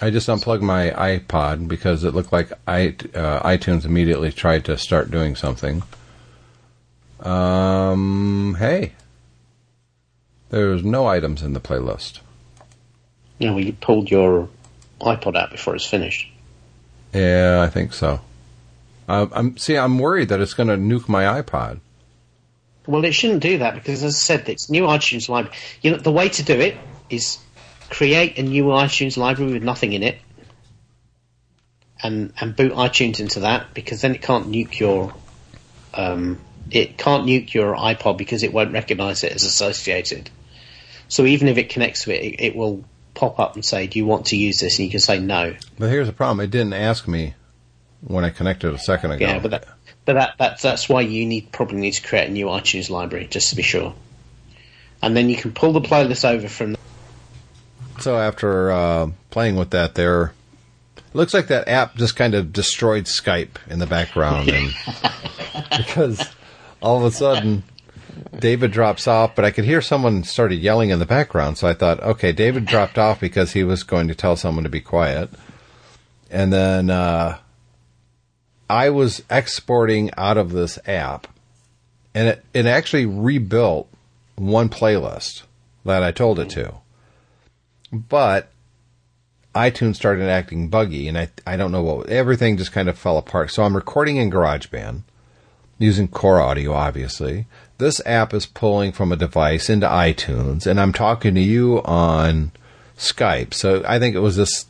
[0.00, 4.76] I just unplugged my iPod because it looked like I, uh, iTunes immediately tried to
[4.76, 5.82] start doing something.
[7.20, 8.92] Um, hey,
[10.50, 12.20] there's no items in the playlist.
[13.40, 14.48] No, well, you pulled your
[15.00, 16.30] iPod out before it's finished.
[17.12, 18.20] Yeah, I think so.
[19.08, 19.76] Uh, I'm see.
[19.76, 21.80] I'm worried that it's going to nuke my iPod.
[22.86, 25.56] Well, it shouldn't do that because, as I said, it's new iTunes library.
[25.82, 26.76] You know, the way to do it
[27.10, 27.38] is
[27.90, 30.18] create a new iTunes library with nothing in it,
[32.02, 35.14] and and boot iTunes into that because then it can't nuke your
[35.94, 36.38] um,
[36.70, 40.30] it can't nuke your iPod because it won't recognise it as associated.
[41.08, 43.98] So even if it connects to it, it, it will pop up and say, "Do
[43.98, 45.56] you want to use this?" And you can say no.
[45.78, 47.34] But here's the problem: it didn't ask me
[48.00, 49.26] when I connected a second ago.
[49.26, 49.68] Yeah, but that,
[50.04, 53.26] but that, that's that's why you need probably need to create a new iTunes library
[53.26, 53.94] just to be sure,
[55.02, 56.76] and then you can pull the playlist over from.
[58.00, 60.32] So after uh, playing with that, there
[61.12, 64.72] looks like that app just kind of destroyed Skype in the background, and
[65.76, 66.24] because
[66.80, 67.64] all of a sudden
[68.38, 71.74] David drops off, but I could hear someone started yelling in the background, so I
[71.74, 75.30] thought, okay, David dropped off because he was going to tell someone to be quiet,
[76.30, 77.38] and then uh,
[78.70, 81.26] I was exporting out of this app,
[82.14, 83.88] and it it actually rebuilt
[84.36, 85.42] one playlist
[85.84, 86.74] that I told it to
[87.92, 88.50] but
[89.54, 93.18] iTunes started acting buggy, and I I don't know what everything just kind of fell
[93.18, 93.50] apart.
[93.50, 95.02] So I'm recording in GarageBand
[95.78, 97.46] using Core Audio, obviously.
[97.78, 102.52] This app is pulling from a device into iTunes, and I'm talking to you on
[102.96, 103.54] Skype.
[103.54, 104.66] So I think it was this.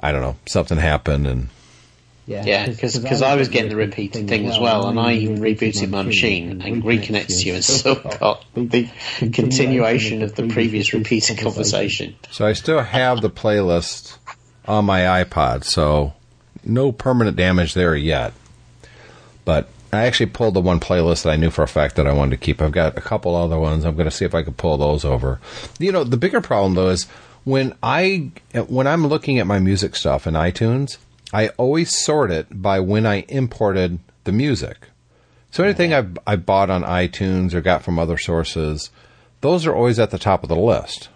[0.00, 0.36] I don't know.
[0.46, 1.48] Something happened, and
[2.44, 6.02] Yeah, because I was getting the repeated thing as well, and I even rebooted my
[6.02, 8.88] machine and reconnected to you, and still got the
[9.32, 12.16] continuation of the previous repeated conversation.
[12.30, 14.18] so I still have the playlist
[14.66, 15.64] on my iPod.
[15.64, 16.14] So
[16.64, 18.32] no permanent damage there yet.
[19.44, 22.12] But I actually pulled the one playlist that I knew for a fact that I
[22.12, 22.62] wanted to keep.
[22.62, 23.84] I've got a couple other ones.
[23.84, 25.40] I'm going to see if I can pull those over.
[25.78, 27.04] You know, the bigger problem though is
[27.44, 28.30] when I
[28.68, 30.98] when I'm looking at my music stuff in iTunes,
[31.32, 34.88] I always sort it by when I imported the music.
[35.50, 38.90] So anything I've I bought on iTunes or got from other sources,
[39.40, 41.08] those are always at the top of the list.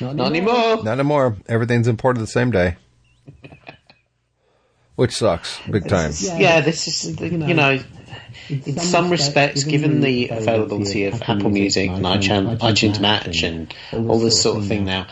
[0.00, 0.82] Not anymore.
[0.82, 1.36] Not anymore.
[1.46, 2.76] Everything's imported the same day.
[4.96, 6.12] Which sucks big time.
[6.22, 7.80] Yeah, this is the, you know,
[8.48, 14.18] in some respects, given the availability of Apple Music and iTunes, iTunes Match and all
[14.18, 15.06] this sort of thing now,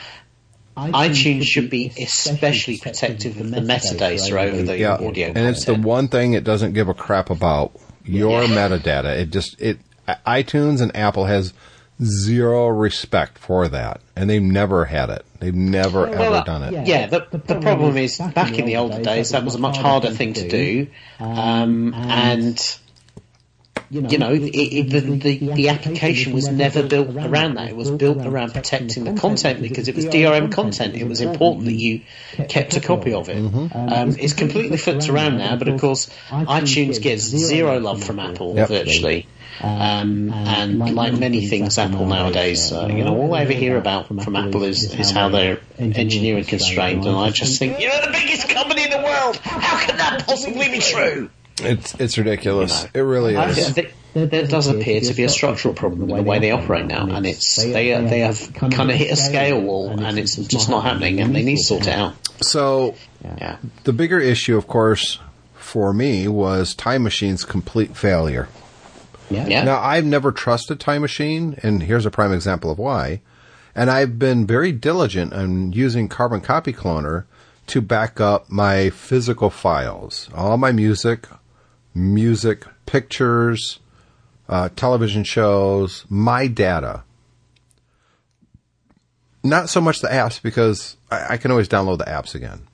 [0.76, 5.28] iTunes should be especially protective of the metadata over the Yeah, audio.
[5.28, 7.72] and it's the one thing it doesn't give a crap about
[8.04, 9.16] your metadata.
[9.18, 9.78] It just it
[10.26, 11.52] iTunes and Apple has
[12.02, 15.24] zero respect for that, and they've never had it.
[15.38, 16.86] They've never Well, ever done it.
[16.86, 20.10] Yeah, the, the problem is back in the older days that was a much harder
[20.10, 20.86] thing to do,
[21.20, 22.78] um, and
[23.92, 27.68] you know, it, it, the, the the application was never built around that.
[27.68, 30.94] It was built around protecting the content because it was DRM content.
[30.94, 32.00] It was important that you
[32.48, 33.36] kept a copy of it.
[33.36, 38.54] Um, it's completely flipped around now, but of course, iTunes gets zero love from Apple
[38.56, 38.68] Yep.
[38.68, 39.26] virtually.
[39.60, 44.08] Um, and like many things, Apple nowadays, uh, you know, all I ever hear about
[44.08, 48.48] from Apple is, is how they're engineering constrained, and I just think, you're the biggest
[48.48, 49.36] company in the world.
[49.36, 51.28] How can that possibly be true?
[51.60, 52.86] It's it's ridiculous.
[52.94, 53.74] It really I- is.
[53.74, 57.06] there- there does appear to be a structural problem in the way they operate now,
[57.06, 60.84] and it's they they have kind of hit a scale wall, and it's just not
[60.84, 62.14] happening, and they need to sort it out.
[62.42, 65.18] So Yeah, the bigger issue, of course,
[65.54, 68.48] for me was Time Machine's complete failure.
[69.30, 69.64] yeah.
[69.64, 73.22] Now, I've never trusted Time Machine, and here's a prime example of why.
[73.74, 77.24] And I've been very diligent on using Carbon Copy Cloner
[77.68, 81.26] to back up my physical files, all my music,
[81.94, 83.80] music, pictures,
[84.48, 87.04] uh, television shows, my data.
[89.44, 92.66] Not so much the apps because I, I can always download the apps again.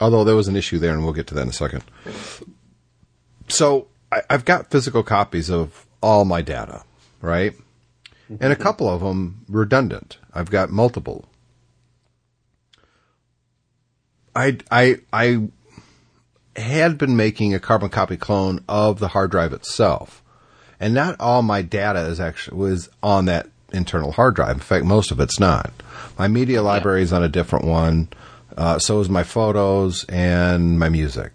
[0.00, 1.84] Although there was an issue there, and we'll get to that in a second.
[3.48, 6.82] So I, I've got physical copies of all my data,
[7.20, 7.54] right?
[8.40, 10.16] And a couple of them redundant.
[10.32, 11.26] I've got multiple.
[14.34, 15.48] I I I
[16.56, 20.22] had been making a carbon copy clone of the hard drive itself,
[20.78, 24.56] and not all my data is actually was on that internal hard drive.
[24.56, 25.72] In fact, most of it's not.
[26.18, 28.08] My media library is on a different one.
[28.56, 31.32] Uh, so is my photos and my music.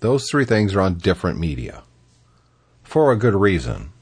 [0.00, 1.82] Those three things are on different media
[2.82, 3.92] for a good reason.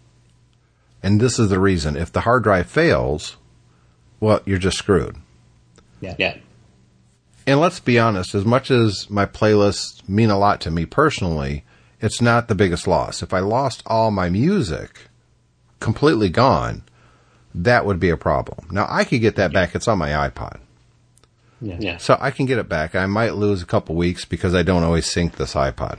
[1.02, 1.96] And this is the reason.
[1.96, 3.37] If the hard drive fails,
[4.20, 5.16] well, you're just screwed.
[6.18, 6.37] yeah.
[7.48, 11.64] And let's be honest, as much as my playlists mean a lot to me personally,
[11.98, 13.22] it's not the biggest loss.
[13.22, 15.08] If I lost all my music
[15.80, 16.82] completely gone,
[17.54, 18.68] that would be a problem.
[18.70, 19.74] Now I could get that back.
[19.74, 20.61] It's on my iPod.
[21.62, 21.96] Yeah.
[21.96, 22.94] So I can get it back.
[22.94, 25.98] I might lose a couple weeks because I don't always sync this iPod.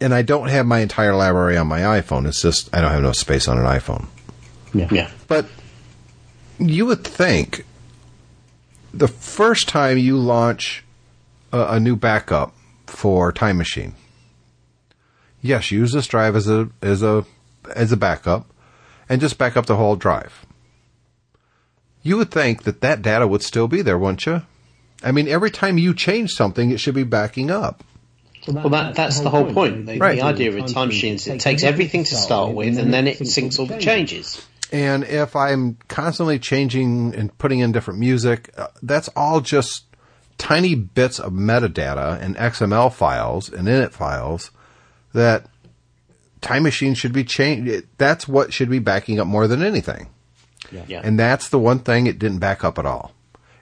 [0.00, 2.26] and I don't have my entire library on my iPhone.
[2.26, 4.06] It's just I don't have no space on an iPhone.
[4.72, 4.88] Yeah.
[4.90, 5.10] Yeah.
[5.28, 5.46] But
[6.58, 7.64] you would think
[8.98, 10.84] the first time you launch
[11.52, 12.54] a, a new backup
[12.86, 13.94] for Time Machine,
[15.40, 17.24] yes, use this drive as a as a
[17.74, 18.46] as a backup,
[19.08, 20.46] and just back up the whole drive.
[22.02, 24.42] You would think that that data would still be there, wouldn't you?
[25.02, 27.82] I mean, every time you change something, it should be backing up.
[28.46, 29.86] Well, that, that's the whole point.
[29.86, 30.16] The, Right.
[30.16, 33.58] the idea of time machines, it takes everything to start with, and then it syncs
[33.58, 34.44] all the changes.
[34.74, 39.84] And if I'm constantly changing and putting in different music, uh, that's all just
[40.36, 44.50] tiny bits of metadata and XML files and init files
[45.12, 45.46] that
[46.40, 47.86] Time Machine should be changed.
[47.98, 50.08] That's what should be backing up more than anything.
[50.72, 51.02] Yeah.
[51.04, 53.12] And that's the one thing it didn't back up at all.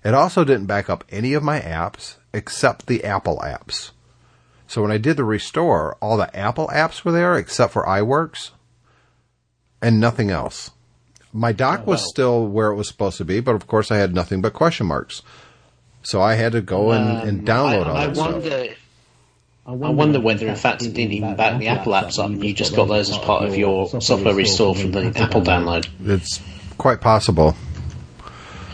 [0.03, 3.90] It also didn't back up any of my apps except the Apple apps.
[4.66, 8.53] So when I did the restore, all the Apple apps were there except for iWorks
[9.83, 10.70] and nothing else.
[11.33, 12.07] My dock oh, was wow.
[12.07, 14.87] still where it was supposed to be, but of course I had nothing but question
[14.87, 15.23] marks.
[16.03, 18.33] So I had to go and, um, and download I, all I that stuff.
[18.33, 18.75] wonder.
[19.64, 22.53] I wonder whether, in fact, it didn't even back the Apple apps up, and you
[22.53, 25.88] just got those as part of your software restore from the Apple download.
[26.05, 26.40] It's
[26.79, 27.55] quite possible.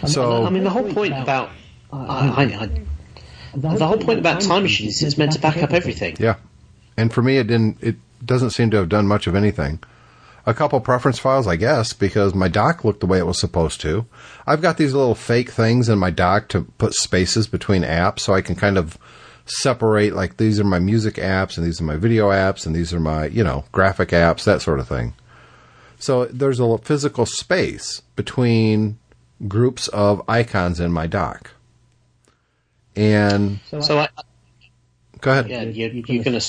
[0.07, 1.51] So I mean, the whole point about
[1.93, 2.71] I, I, I,
[3.55, 6.17] the whole point about time machines is it's meant to back up everything.
[6.19, 6.37] Yeah.
[6.97, 9.81] And for me, it didn't, it doesn't seem to have done much of anything.
[10.49, 13.83] A couple preference files, I guess, because my dock looked the way it was supposed
[13.83, 14.07] to.
[14.47, 18.33] I've got these little fake things in my dock to put spaces between apps so
[18.33, 18.97] I can kind of
[19.45, 22.95] separate, like, these are my music apps and these are my video apps and these
[22.95, 25.13] are my, you know, graphic apps, that sort of thing.
[25.99, 28.99] So there's a physical space between
[29.49, 31.51] groups of icons in my dock.
[32.97, 34.09] And So, I,
[35.21, 35.51] go ahead.
[35.51, 36.41] yeah, you're, you're going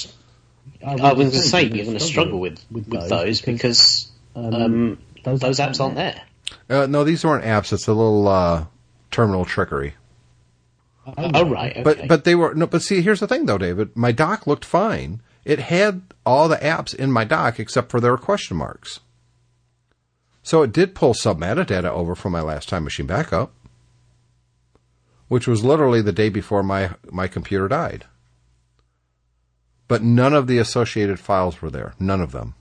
[0.82, 0.88] to.
[0.88, 5.60] I was going to say you're going to struggle with with those because um, those
[5.60, 6.22] apps aren't there.
[6.70, 7.74] Uh, no, these weren't apps.
[7.74, 8.65] It's a little uh,
[9.12, 9.96] terminal trickery.
[11.18, 11.84] Oh right, okay.
[11.84, 12.68] But but they were no.
[12.68, 13.96] But see, here's the thing, though, David.
[13.96, 15.22] My dock looked fine.
[15.46, 19.00] It had all the apps in my dock except for their question marks.
[20.44, 23.54] So it did pull some metadata over from my last time machine backup,
[25.28, 28.06] which was literally the day before my my computer died.
[29.89, 31.95] But none of the associated files were there.
[31.99, 32.54] None of them.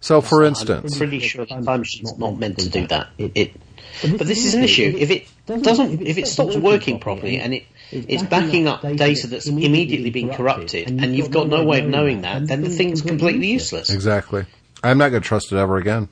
[0.00, 3.10] So, for instance, I'm pretty sure the time machine's not meant to do that.
[3.18, 3.52] It, it
[4.00, 4.92] but this is an issue.
[4.98, 9.46] If it doesn't, if it stops working properly and it it's backing up data that's
[9.46, 13.46] immediately been corrupted, and you've got no way of knowing that, then the thing's completely
[13.46, 13.90] useless.
[13.90, 14.46] exactly,
[14.82, 16.08] I'm not going to trust it ever again.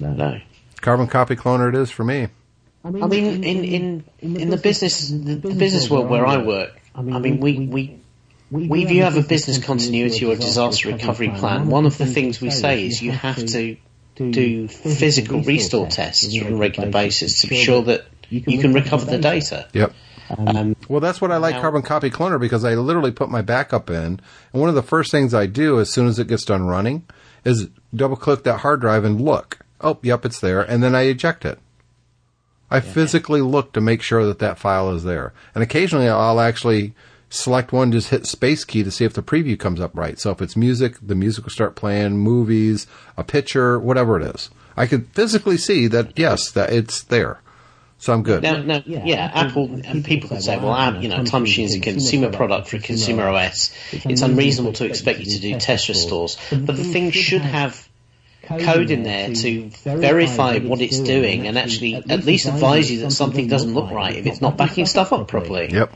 [0.00, 0.40] No.
[0.82, 2.28] Carbon copy cloner it is for me.
[2.84, 7.00] I mean, in in in the business the, the business world where I work, I
[7.00, 8.01] mean, we we.
[8.52, 12.04] We, if you have a business continuity or a disaster recovery plan, one of the
[12.04, 13.76] things we say is you have to
[14.16, 19.06] do physical restore tests on a regular basis to be sure that you can recover
[19.06, 19.68] the data.
[19.72, 19.94] Yep.
[20.36, 23.40] Um, Well, that's what I like Now- Carbon Copy Cloner because I literally put my
[23.40, 24.20] backup in,
[24.52, 27.04] and one of the first things I do as soon as it gets done running
[27.44, 29.60] is double click that hard drive and look.
[29.80, 31.58] Oh, yep, it's there, and then I eject it.
[32.70, 36.94] I physically look to make sure that that file is there, and occasionally I'll actually
[37.32, 40.18] select one, just hit space key to see if the preview comes up right.
[40.18, 44.50] So if it's music, the music will start playing, movies, a picture, whatever it is.
[44.76, 47.40] I could physically see that yes, that it's there.
[47.98, 48.42] So I'm good.
[48.42, 51.76] Now, now, yeah, Apple and people can say, well, App- you know, Time Machine is
[51.76, 53.72] a consumer product for a consumer OS.
[53.92, 57.88] It's unreasonable to expect you to do test restores, but the thing should have
[58.42, 63.12] code in there to verify what it's doing and actually at least advise you that
[63.12, 65.70] something doesn't look right if it's not backing stuff up properly.
[65.70, 65.94] Yep,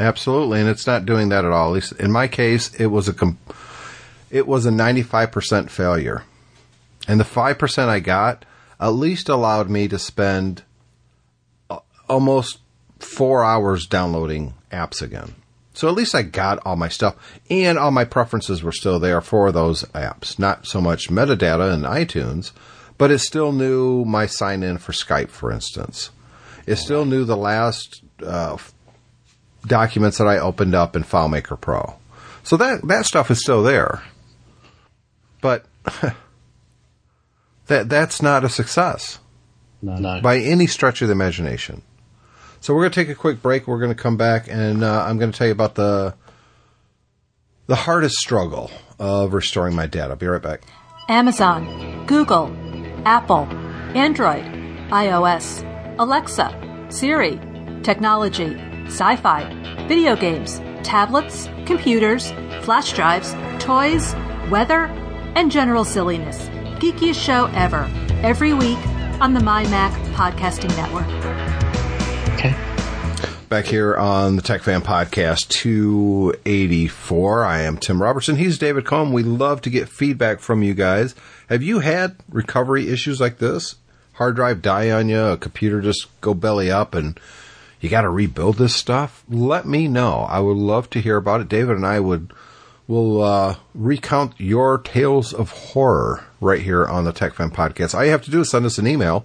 [0.00, 1.68] absolutely, and it's not doing that at all.
[1.68, 3.38] At least in my case, it was a com-
[4.30, 6.24] it was a ninety five percent failure,
[7.06, 8.44] and the five percent I got
[8.80, 10.62] at least allowed me to spend
[11.68, 12.58] a- almost
[12.98, 15.34] four hours downloading apps again.
[15.72, 17.14] So at least I got all my stuff,
[17.48, 20.38] and all my preferences were still there for those apps.
[20.38, 22.50] Not so much metadata in iTunes,
[22.98, 26.10] but it still knew my sign in for Skype, for instance.
[26.66, 28.58] It still knew the last uh,
[29.66, 31.94] documents that I opened up in FileMaker Pro.
[32.42, 34.02] So that that stuff is still there.
[35.40, 35.64] But
[37.66, 39.18] that that's not a success
[39.82, 40.20] No.
[40.20, 41.82] by any stretch of the imagination.
[42.60, 43.66] So we're going to take a quick break.
[43.66, 46.14] We're going to come back and uh, I'm going to tell you about the
[47.66, 50.10] the hardest struggle of restoring my data.
[50.10, 50.62] I'll be right back.
[51.08, 52.54] Amazon, Google,
[53.06, 53.44] Apple,
[53.96, 54.44] Android,
[54.90, 55.64] iOS,
[55.98, 57.38] Alexa, Siri,
[57.82, 58.56] technology,
[58.90, 59.44] sci fi,
[59.86, 62.32] video games, tablets, computers,
[62.64, 64.14] flash drives, toys,
[64.50, 64.84] weather,
[65.36, 66.48] and general silliness.
[66.80, 67.88] Geekiest show ever,
[68.22, 68.78] every week
[69.20, 71.06] on the MyMac Podcasting Network.
[72.34, 72.54] Okay.
[73.48, 77.44] Back here on the Tech Fan Podcast 284.
[77.44, 78.36] I am Tim Robertson.
[78.36, 79.12] He's David Cohn.
[79.12, 81.14] We love to get feedback from you guys.
[81.48, 83.76] Have you had recovery issues like this?
[84.14, 87.18] Hard drive die on you, a computer just go belly up, and
[87.80, 89.24] you got to rebuild this stuff?
[89.28, 90.20] Let me know.
[90.28, 91.48] I would love to hear about it.
[91.48, 92.32] David and I would
[92.90, 97.94] will uh, recount your tales of horror right here on the Tech Fan Podcast.
[97.94, 99.24] All you have to do is send us an email,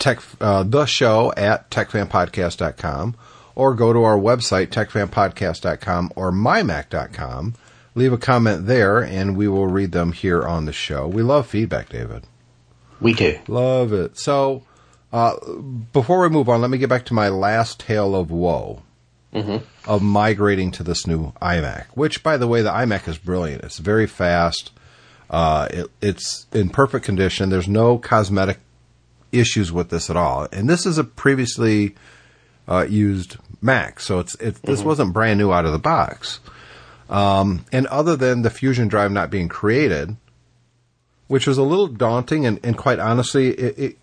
[0.00, 3.14] tech, uh, the show at techfanpodcast.com,
[3.54, 7.54] or go to our website, techfanpodcast.com or mymac.com.
[7.94, 11.06] Leave a comment there, and we will read them here on the show.
[11.06, 12.24] We love feedback, David.
[13.00, 13.38] We do.
[13.46, 14.18] Love it.
[14.18, 14.62] So,
[15.12, 15.36] uh,
[15.92, 18.82] before we move on, let me get back to my last tale of woe
[19.86, 21.86] of migrating to this new iMac.
[21.94, 23.64] Which, by the way, the iMac is brilliant.
[23.64, 24.70] It's very fast.
[25.30, 27.48] Uh, it, it's in perfect condition.
[27.48, 28.58] There's no cosmetic
[29.32, 30.46] issues with this at all.
[30.52, 31.94] And this is a previously
[32.68, 36.40] uh, used Mac, so it's it, this wasn't brand new out of the box.
[37.08, 40.16] Um, and other than the Fusion drive not being created,
[41.28, 43.98] which was a little daunting, and, and quite honestly, it, it,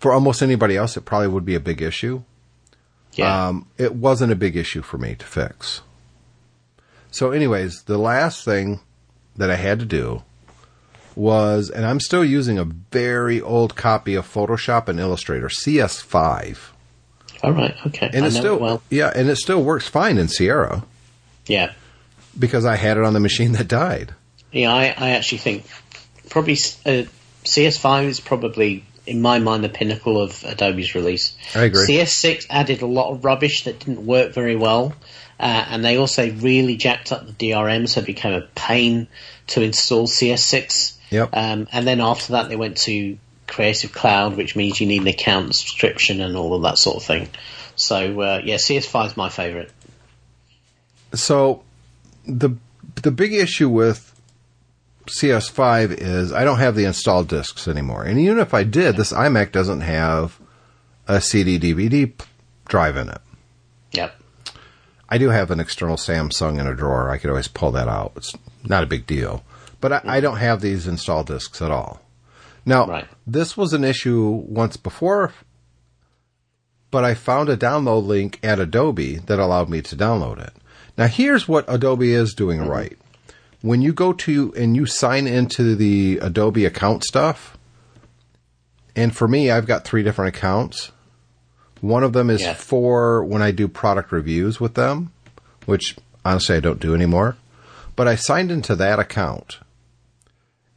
[0.00, 2.22] for almost anybody else, it probably would be a big issue.
[3.12, 3.48] Yeah.
[3.48, 5.82] Um, it wasn't a big issue for me to fix.
[7.12, 8.80] So, anyways, the last thing
[9.36, 10.22] that I had to do
[11.16, 16.58] was, and I'm still using a very old copy of Photoshop and Illustrator, CS5,
[17.42, 17.74] All right.
[17.88, 18.10] Okay.
[18.12, 18.82] and I it still, it well.
[18.90, 20.84] yeah, and it still works fine in Sierra
[21.46, 21.72] Yeah.
[22.38, 24.14] because I had it on the machine that died.
[24.52, 24.72] Yeah.
[24.72, 25.64] I, I actually think
[26.30, 27.04] probably uh,
[27.44, 31.36] CS5 is probably in my mind the pinnacle of Adobe's release.
[31.54, 31.86] I agree.
[31.86, 34.94] CS6 added a lot of rubbish that didn't work very well.
[35.38, 39.08] Uh, and they also really jacked up the DRM, so it became a pain
[39.46, 40.96] to install CS6.
[41.10, 41.30] Yep.
[41.32, 45.08] Um, and then after that, they went to Creative Cloud, which means you need an
[45.08, 47.28] account subscription and all of that sort of thing.
[47.74, 49.70] So uh, yeah, CS5 is my favourite.
[51.14, 51.62] So
[52.26, 52.50] the
[53.02, 54.09] the big issue with
[55.10, 58.04] CS5 is I don't have the installed discs anymore.
[58.04, 60.38] And even if I did, this iMac doesn't have
[61.08, 62.12] a CD DVD
[62.66, 63.20] drive in it.
[63.92, 64.14] Yep.
[65.08, 67.10] I do have an external Samsung in a drawer.
[67.10, 68.12] I could always pull that out.
[68.16, 68.32] It's
[68.64, 69.44] not a big deal.
[69.80, 72.00] But I, I don't have these installed discs at all.
[72.64, 73.08] Now, Right.
[73.26, 75.32] this was an issue once before,
[76.90, 80.52] but I found a download link at Adobe that allowed me to download it.
[80.98, 82.70] Now, here's what Adobe is doing mm-hmm.
[82.70, 82.98] right.
[83.62, 87.58] When you go to and you sign into the Adobe account stuff,
[88.96, 90.92] and for me, I've got three different accounts.
[91.80, 92.54] One of them is Yeah.
[92.54, 95.12] for when I do product reviews with them,
[95.66, 97.36] which honestly I don't do anymore.
[97.96, 99.58] But I signed into that account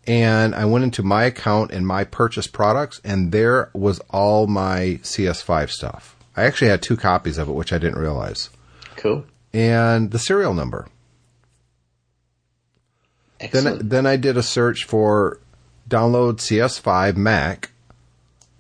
[0.06, 5.00] and I went into my account and my purchase products, and there was all my
[5.02, 6.18] CS5 stuff.
[6.36, 8.50] I actually had two copies of it, which I didn't realize,
[8.98, 9.24] Cool.
[9.54, 10.88] and the serial number.
[13.52, 13.90] Then, Excellent.
[13.90, 15.40] then I did a search for
[15.90, 17.72] download CS5 Mac.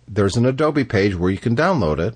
[0.07, 2.15] There's an Adobe page where you can download it.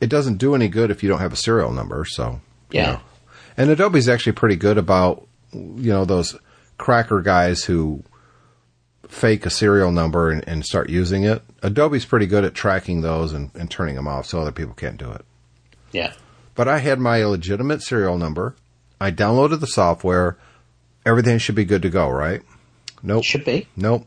[0.00, 2.40] It doesn't do any good if you don't have a serial number, so
[2.70, 2.92] you Yeah.
[2.92, 3.00] know.
[3.56, 6.36] And Adobe's actually pretty good about you know those
[6.76, 8.04] cracker guys who
[9.08, 11.42] fake a serial number and, and start using it.
[11.62, 14.98] Adobe's pretty good at tracking those and, and turning them off so other people can't
[14.98, 15.24] do it.
[15.92, 16.12] yeah.
[16.54, 18.54] But I had my legitimate serial number.
[19.00, 20.36] I downloaded the software.
[21.08, 22.42] Everything should be good to go, right?
[23.02, 23.24] Nope.
[23.24, 23.66] Should be.
[23.74, 24.06] Nope.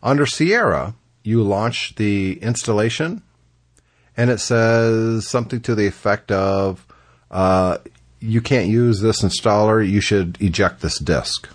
[0.00, 3.22] Under Sierra, you launch the installation,
[4.16, 6.86] and it says something to the effect of,
[7.32, 7.78] uh,
[8.20, 9.86] "You can't use this installer.
[9.86, 11.48] You should eject this disk."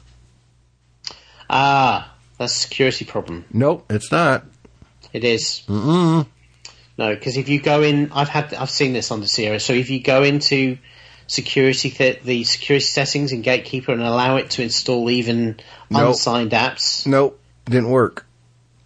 [1.50, 3.46] Ah, that's a security problem.
[3.54, 4.44] Nope, it's not.
[5.14, 5.62] It is.
[5.70, 6.28] Mm-mm.
[6.98, 9.62] No, because if you go in, I've had, I've seen this on the Sierra.
[9.62, 10.78] So if you go into
[11.28, 15.60] security, th- the security settings in Gatekeeper and allow it to install even
[15.90, 16.08] Nope.
[16.10, 18.26] unsigned apps, Nope, didn't work.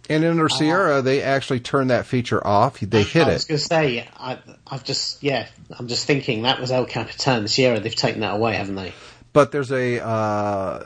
[0.08, 2.80] And under Sierra, they actually turned that feature off.
[2.80, 3.28] They hit it.
[3.28, 5.46] I was going to say, I, I've just yeah,
[5.78, 7.46] I'm just thinking that was El Capitan.
[7.46, 8.92] Sierra, they've taken that away, haven't they?
[9.32, 10.84] But there's a uh,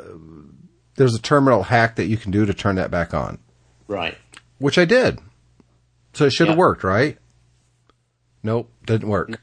[0.96, 3.38] there's a terminal hack that you can do to turn that back on,
[3.88, 4.16] Right.
[4.58, 5.18] which I did.
[6.12, 6.60] So it should have Yeah.
[6.60, 7.16] worked, right?
[8.42, 9.40] Nope, didn't work.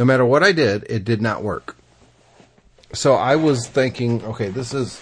[0.00, 1.76] No matter what I did, it did not work.
[2.94, 4.98] So I was thinking, okay, this is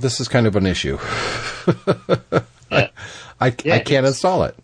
[0.00, 0.98] this is kind of an issue.
[2.72, 2.88] Yeah.
[3.40, 4.56] I, Yeah, I can't install it.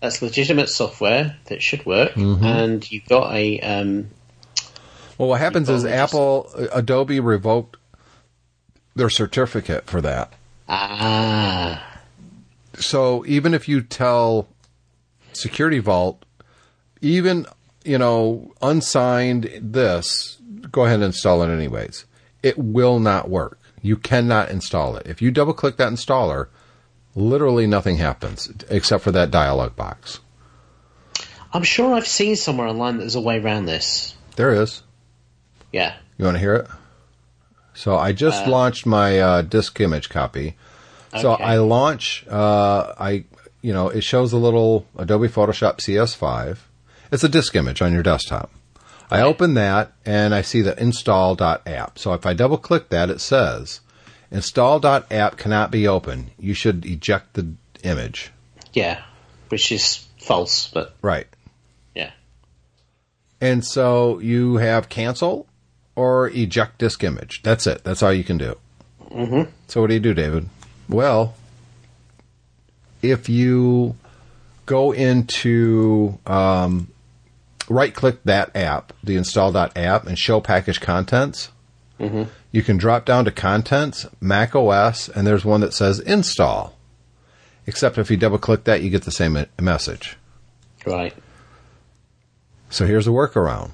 [0.00, 2.44] That's legitimate software that should work, Mm-hmm.
[2.44, 4.10] and you've got a um,
[5.16, 7.76] Well, what happens is just- Apple, uh, Adobe revoked
[8.96, 10.32] their certificate for that.
[10.68, 12.00] Ah,
[12.74, 14.46] So even if you tell
[15.32, 16.24] Security Vault,
[17.00, 17.44] even
[17.88, 20.38] you know unsigned this,
[20.70, 22.04] go ahead and install it anyways.
[22.42, 23.58] It will not work.
[23.82, 25.06] You cannot install it.
[25.06, 26.48] If you double click that installer,
[27.14, 30.20] literally nothing happens except for that dialog box.
[31.52, 34.14] I'm sure I've seen somewhere online that there's a way around this.
[34.36, 34.82] There is.
[35.72, 35.96] Yeah.
[36.18, 36.68] You want to hear it?
[37.74, 40.56] So I just launched my uh, disk image copy.
[41.20, 41.44] So Okay.
[41.44, 42.26] I launch.
[42.28, 43.24] Uh, I
[43.62, 46.58] you know it shows a little Adobe Photoshop CS5.
[47.10, 48.50] It's a disk image on your desktop.
[49.10, 51.98] I open that and I see the install.app.
[51.98, 53.80] So if I double click that, it says
[54.30, 56.30] install.app cannot be opened.
[56.38, 58.30] You should eject the image.
[58.74, 59.02] Yeah.
[59.48, 61.26] Which is false, but Right.
[61.94, 62.10] yeah.
[63.40, 65.46] And so you have cancel
[65.96, 67.42] or eject disk image.
[67.42, 67.84] That's it.
[67.84, 68.58] That's all you can do.
[69.10, 69.50] Mm-hmm.
[69.68, 70.50] So what do you do, David?
[70.88, 71.34] Well,
[73.00, 73.96] if you
[74.66, 76.88] go into um,
[77.68, 81.50] right click that app, the install.app, and show package contents,
[82.00, 82.24] mm-hmm.
[82.50, 86.76] you can drop down to contents, Mac OS, and there's one that says install.
[87.66, 90.16] Except if you double click that, you get the same message.
[90.86, 91.14] Right.
[92.70, 93.72] So here's a workaround.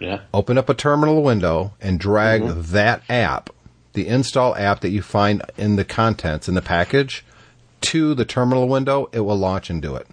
[0.00, 0.20] Yeah.
[0.32, 2.72] open up a terminal window and drag mm-hmm.
[2.72, 3.50] that app,
[3.92, 7.22] the install app that you find in the contents in the package,
[7.82, 10.06] to the terminal window, it will launch and do it.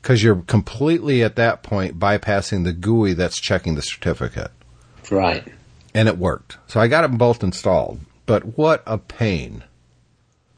[0.00, 4.50] Because you're completely at that point bypassing the GUI that's checking the certificate.
[5.10, 5.46] Right.
[5.94, 6.58] And it worked.
[6.66, 8.00] So I got them both installed.
[8.26, 9.64] But what a pain.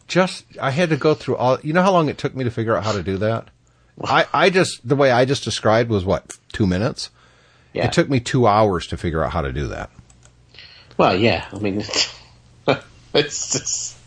[0.06, 2.50] Just, I had to go through all, you know how long it took me to
[2.50, 3.48] figure out how to do that?
[4.04, 7.10] I, I just, the way I just described was what, two minutes?
[7.72, 7.86] Yeah.
[7.86, 9.90] It took me two hours to figure out how to do that.
[10.98, 11.46] Well, yeah.
[11.52, 11.82] I mean,
[13.14, 13.98] it's just it's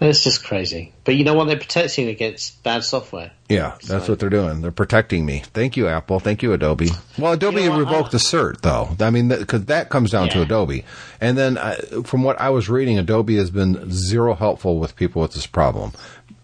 [0.00, 0.92] just crazy.
[1.04, 1.46] But you know what?
[1.46, 3.30] They're protecting against bad software.
[3.48, 4.60] Yeah, that's So- what they're doing.
[4.62, 5.42] They're protecting me.
[5.52, 6.20] Thank you, Apple.
[6.20, 6.90] Thank you, Adobe.
[7.18, 8.96] Well, Adobe You know revoked the cert, though.
[9.00, 10.84] I mean, because that comes down to Adobe.
[11.20, 15.22] And then, uh, from what I was reading, Adobe has been zero helpful with people
[15.22, 15.92] with this problem.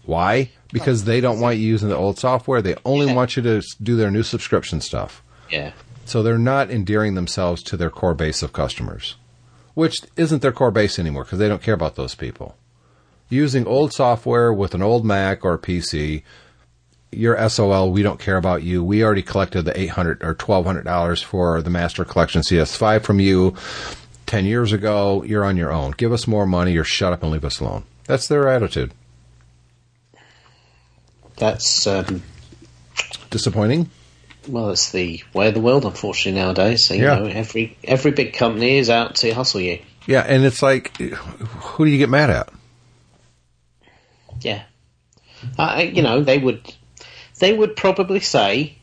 [0.05, 0.49] Why?
[0.73, 2.61] Because they don't want you using the old software.
[2.61, 3.13] They only Yeah.
[3.13, 5.21] want you to do their new subscription stuff.
[5.49, 5.71] Yeah.
[6.05, 9.15] So they're not endearing themselves to their core base of customers,
[9.73, 12.55] which isn't their core base anymore because they don't care about those people.
[13.29, 16.23] Using old software with an old Mac or PC,
[17.11, 17.91] you're SOL.
[17.91, 18.83] We don't care about you.
[18.83, 23.03] We already collected the eight hundred or twelve hundred dollars for the Master Collection CS5
[23.03, 23.55] from you
[24.25, 25.23] ten years ago.
[25.23, 25.91] You're on your own.
[25.91, 27.83] Give us more money or shut up and leave us alone.
[28.05, 28.91] That's their attitude.
[31.37, 32.21] That's um,
[33.29, 33.89] Disappointing.
[34.47, 36.85] Well, it's the way of the world, unfortunately nowadays.
[36.87, 37.15] So, you Yeah.
[37.15, 39.79] know, every every big company is out to hustle you.
[40.07, 42.49] Yeah, and it's like, who do you get mad at?
[44.41, 44.63] Yeah.
[45.57, 46.61] Uh, you know, they would
[47.39, 48.77] they would probably say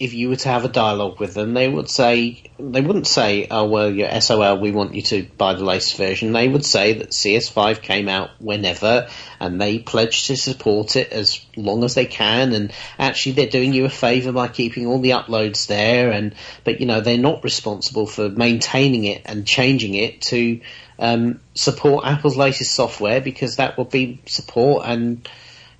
[0.00, 3.46] if you were to have a dialogue with them, they would say they wouldn't say,
[3.48, 6.94] "Oh well, your SOL, we want you to buy the latest version." They would say
[6.94, 12.06] that CS5 came out whenever, and they pledge to support it as long as they
[12.06, 12.54] can.
[12.54, 16.10] And actually, they're doing you a favour by keeping all the uploads there.
[16.10, 16.34] And
[16.64, 20.60] but you know, they're not responsible for maintaining it and changing it to
[20.98, 25.28] um, support Apple's latest software because that would be support and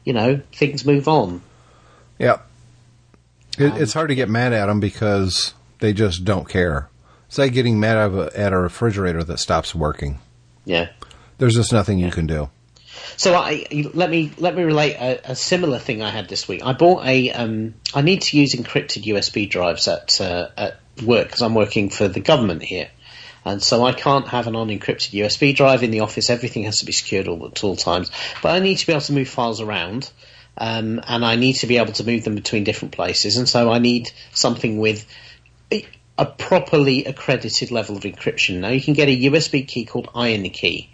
[0.05, 1.43] you know things move on.
[2.17, 2.39] Yeah.
[3.59, 6.89] It, it's hard to get mad at them because they just don't care.
[7.27, 10.21] It's like getting mad at a, at a refrigerator that stops working.
[10.65, 10.91] Yeah.
[11.39, 12.51] There's just nothing you can do.
[13.17, 16.63] So I let me let me relate a, a similar thing I had this week.
[16.65, 21.27] I bought a um, I need to use encrypted USB drives at uh, at work
[21.27, 22.89] because I'm working for the government here,
[23.45, 26.31] and so I can't have an unencrypted USB drive in the office.
[26.31, 28.11] Everything has to be secured all at all times.
[28.43, 30.11] But I need to be able to move files around,
[30.57, 33.37] um, and I need to be able to move them between different places.
[33.37, 35.07] And so I need something with
[35.71, 38.61] a- properly accredited level of encryption.
[38.61, 40.89] Now you can get a USB key called IronKey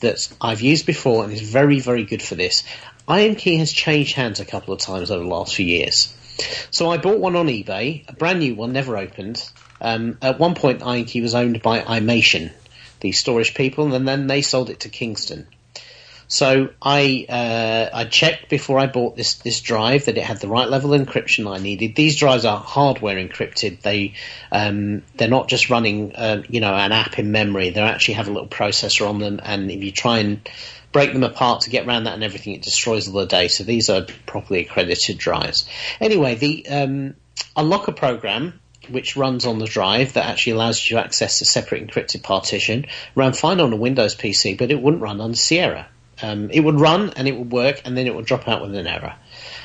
[0.00, 2.64] that I've used before and is very, very good for this.
[3.08, 6.14] IronKey has changed hands a couple of times over the last few years.
[6.70, 9.46] So I bought one on eBay, a brand new one, never opened.
[9.80, 12.52] Um, at one point, IronKey was owned by Imation,
[13.00, 15.46] the storage people, and then they sold it to Kingston.
[16.32, 20.48] So I uh, I checked before I bought this this drive that it had the
[20.48, 21.94] right level of encryption I needed.
[21.94, 23.82] These drives are hardware encrypted.
[23.82, 24.14] They
[24.50, 27.68] um, they're not just running uh, you know an app in memory.
[27.68, 30.48] They actually have a little processor on them, and if you try and
[30.90, 33.64] break them apart to get around that and everything, it destroys all the data.
[33.64, 35.68] These are properly accredited drives.
[36.00, 37.14] Anyway, the um,
[37.58, 38.58] Unlocker program
[38.88, 42.86] which runs on the drive that actually allows you to access a separate encrypted partition,
[43.14, 45.88] ran fine on a Windows PC, but it wouldn't run on Sierra.
[46.22, 48.74] Um, it would run and it would work, and then it would drop out with
[48.74, 49.14] an error.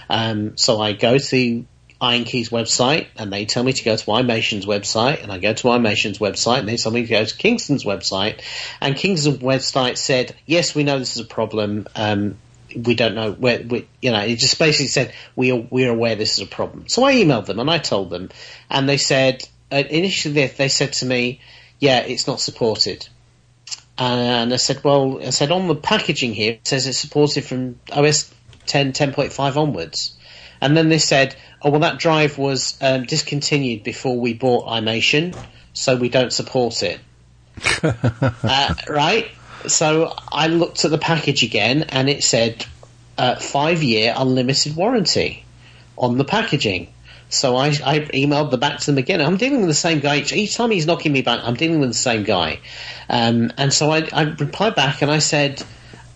[0.09, 1.65] Um, so I go to
[2.01, 5.69] IronKey's website, and they tell me to go to Imation's website, and I go to
[5.69, 8.41] Imation's website, and they tell me to go to Kingston's website,
[8.81, 11.87] and Kingston's website said, "Yes, we know this is a problem.
[11.95, 12.37] Um,
[12.75, 16.15] we don't know where, we, you know, it just basically said we are we're aware
[16.15, 18.29] this is a problem." So I emailed them and I told them,
[18.69, 21.41] and they said uh, initially they, they said to me,
[21.79, 23.07] "Yeah, it's not supported."
[23.97, 27.79] And I said, well, I said on the packaging here it says it's supported from
[27.91, 28.31] OS
[28.67, 30.15] 10 10.5 onwards.
[30.61, 35.35] And then they said, oh well, that drive was um, discontinued before we bought Imation,
[35.73, 36.99] so we don't support it.
[37.83, 39.27] uh, right?
[39.67, 42.65] So I looked at the package again, and it said
[43.17, 45.43] uh, five year unlimited warranty
[45.97, 46.93] on the packaging.
[47.30, 49.21] So I, I emailed the back to them again.
[49.21, 51.41] I'm dealing with the same guy each, each time he's knocking me back.
[51.43, 52.59] I'm dealing with the same guy,
[53.09, 55.63] um, and so I, I replied back and I said.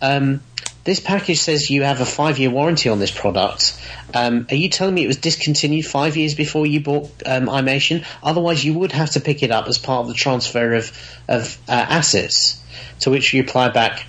[0.01, 0.41] Um,
[0.83, 3.79] this package says you have a five year warranty on this product.
[4.15, 8.03] Um, are you telling me it was discontinued five years before you bought um, Imation?
[8.23, 10.91] Otherwise, you would have to pick it up as part of the transfer of,
[11.27, 12.59] of uh, assets.
[13.01, 14.05] To which you reply back,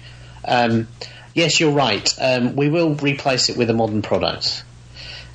[0.47, 0.89] um,
[1.35, 2.09] yes, you're right.
[2.21, 4.65] Um, we will replace it with a modern product.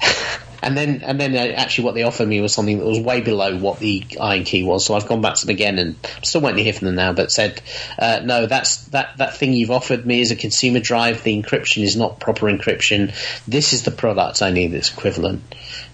[0.61, 3.21] And then, and then uh, actually, what they offered me was something that was way
[3.21, 4.85] below what the IronKey was.
[4.85, 7.13] So I've gone back to them again, and still waiting to hear from them now.
[7.13, 7.61] But said,
[7.99, 11.23] uh, no, that's that that thing you've offered me is a consumer drive.
[11.23, 13.13] The encryption is not proper encryption.
[13.47, 15.43] This is the product I need that's equivalent.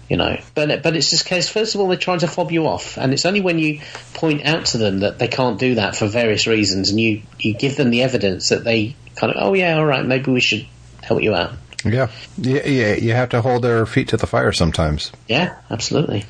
[0.08, 1.48] You know, but but it's just case.
[1.48, 3.80] First of all, they're trying to fob you off, and it's only when you
[4.12, 7.54] point out to them that they can't do that for various reasons, and you you
[7.54, 10.66] give them the evidence that they kind of, oh yeah, all right, maybe we should
[11.02, 11.52] help you out.
[11.84, 12.10] Yeah.
[12.38, 15.12] yeah, yeah, you have to hold their feet to the fire sometimes.
[15.28, 16.24] Yeah, absolutely.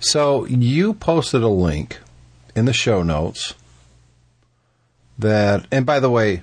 [0.00, 1.98] So you posted a link
[2.54, 3.54] in the show notes
[5.18, 6.42] that, and by the way,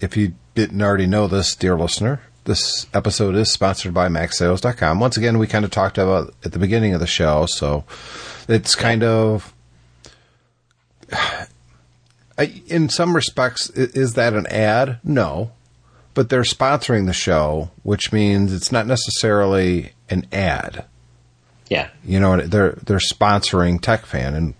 [0.00, 5.00] if you didn't already know this, dear listener, this episode is sponsored by MacSales.com.
[5.00, 7.84] Once again, we kind of talked about at the beginning of the show, so
[8.48, 9.52] it's kind of.
[12.68, 15.00] In some respects, is that an ad?
[15.02, 15.52] No,
[16.16, 20.86] but they're sponsoring the show, which means it's not necessarily an ad.
[21.68, 21.90] Yeah.
[22.02, 24.54] You know, they're they're sponsoring TechFan, and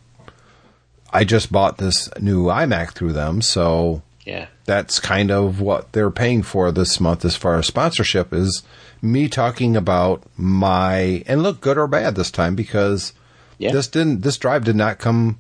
[1.13, 6.11] I just bought this new iMac through them, so yeah, that's kind of what they're
[6.11, 8.63] paying for this month as far as sponsorship is
[9.01, 13.15] me talking about my and look good or bad this time because
[13.57, 13.73] yeah.
[13.73, 15.39] this didn't this drive did not come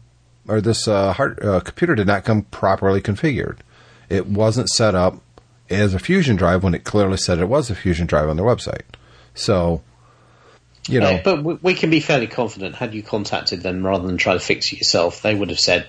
[0.48, 3.58] or this uh, hard, uh, computer did not come properly configured.
[4.08, 5.20] It wasn't set up
[5.70, 8.46] as a Fusion drive when it clearly said it was a Fusion drive on their
[8.46, 8.82] website.
[9.34, 9.82] So,
[10.88, 11.10] you know.
[11.10, 12.74] Yeah, but we, we can be fairly confident.
[12.74, 15.86] Had you contacted them rather than try to fix it yourself, they would have said,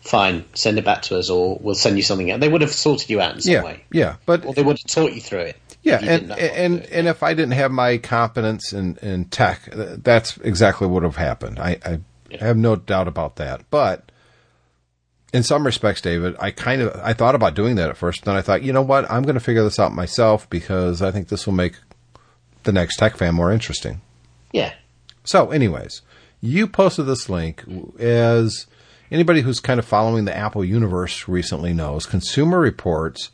[0.00, 2.40] "Fine, send it back to us, or we'll send you something." Else.
[2.40, 3.84] They would have sorted you out in some yeah, way.
[3.92, 5.56] Yeah, but or they would have taught you through it.
[5.82, 10.86] Yeah, and and and if I didn't have my competence in in tech, that's exactly
[10.86, 11.58] what would have happened.
[11.58, 12.00] I, I
[12.30, 12.44] yeah.
[12.44, 13.68] have no doubt about that.
[13.70, 14.10] But
[15.34, 18.24] in some respects, David, I kind of I thought about doing that at first.
[18.24, 21.10] Then I thought, you know what, I'm going to figure this out myself because I
[21.10, 21.74] think this will make
[22.62, 24.00] the next tech fan more interesting.
[24.52, 24.72] Yeah.
[25.24, 26.02] So, anyways,
[26.40, 27.64] you posted this link
[27.98, 28.66] as
[29.10, 32.06] anybody who's kind of following the Apple universe recently knows.
[32.06, 33.30] Consumer Reports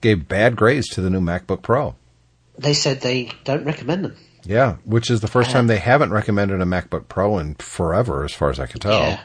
[0.00, 1.96] gave bad grades to the new MacBook Pro.
[2.56, 4.16] They said they don't recommend them.
[4.44, 8.24] Yeah, which is the first uh, time they haven't recommended a MacBook Pro in forever,
[8.24, 9.00] as far as I can tell.
[9.00, 9.20] Yeah.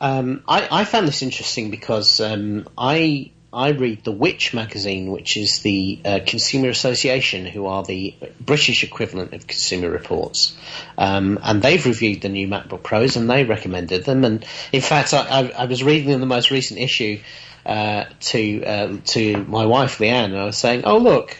[0.00, 5.38] Um, I, I, found this interesting because um, I I read the Which magazine, which
[5.38, 10.54] is the uh, Consumer Association, who are the British equivalent of Consumer Reports,
[10.98, 14.24] um, and they've reviewed the new MacBook Pros and they recommended them.
[14.24, 17.20] And in fact, I, I, I was reading in the most recent issue
[17.64, 21.36] uh, to uh, to my wife Leanne, and I was saying, "Oh look,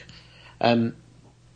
[0.63, 0.97] um,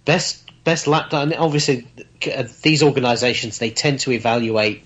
[0.04, 1.88] best best laptop." And obviously,
[2.32, 4.84] uh, these organisations they tend to evaluate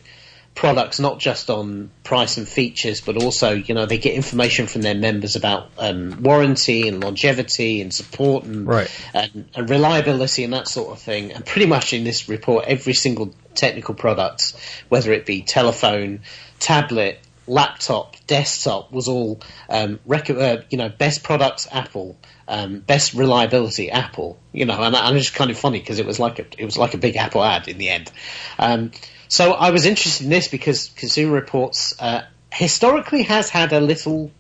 [0.55, 4.83] products not just on price and features, but also you know they get information from
[4.83, 8.91] their members about um, warranty and longevity and support and, right.
[9.13, 11.33] and, and reliability and that sort of thing.
[11.33, 14.55] And pretty much in this report, every single technical product,
[14.89, 16.21] whether it be telephone,
[16.61, 22.17] tablet, laptop, desktop, was all um, rec- uh, you know best products Apple.
[22.47, 26.21] Um, best reliability Apple, you know, and, and it's kind of funny because it was
[26.21, 28.13] like a it was like a big Apple ad in the end.
[28.59, 28.91] Um,
[29.29, 32.23] so I was interested in this because Consumer Reports uh,
[32.53, 34.31] historically has had a little,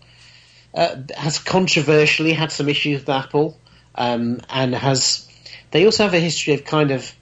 [0.74, 3.58] uh, has controversially had some issues with Apple,
[3.94, 5.28] um, and has.
[5.70, 7.12] They also have a history of kind of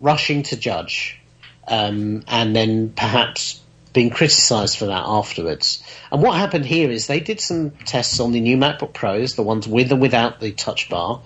[0.00, 1.18] rushing to judge.
[1.66, 3.60] um, and then perhaps
[3.92, 5.82] being criticised for that afterwards.
[6.10, 9.42] And what happened here is they did some tests on the new MacBook Pros, the
[9.42, 11.22] ones with and without the Touch Bar,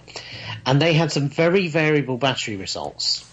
[0.64, 3.24] and they had some very variable battery results.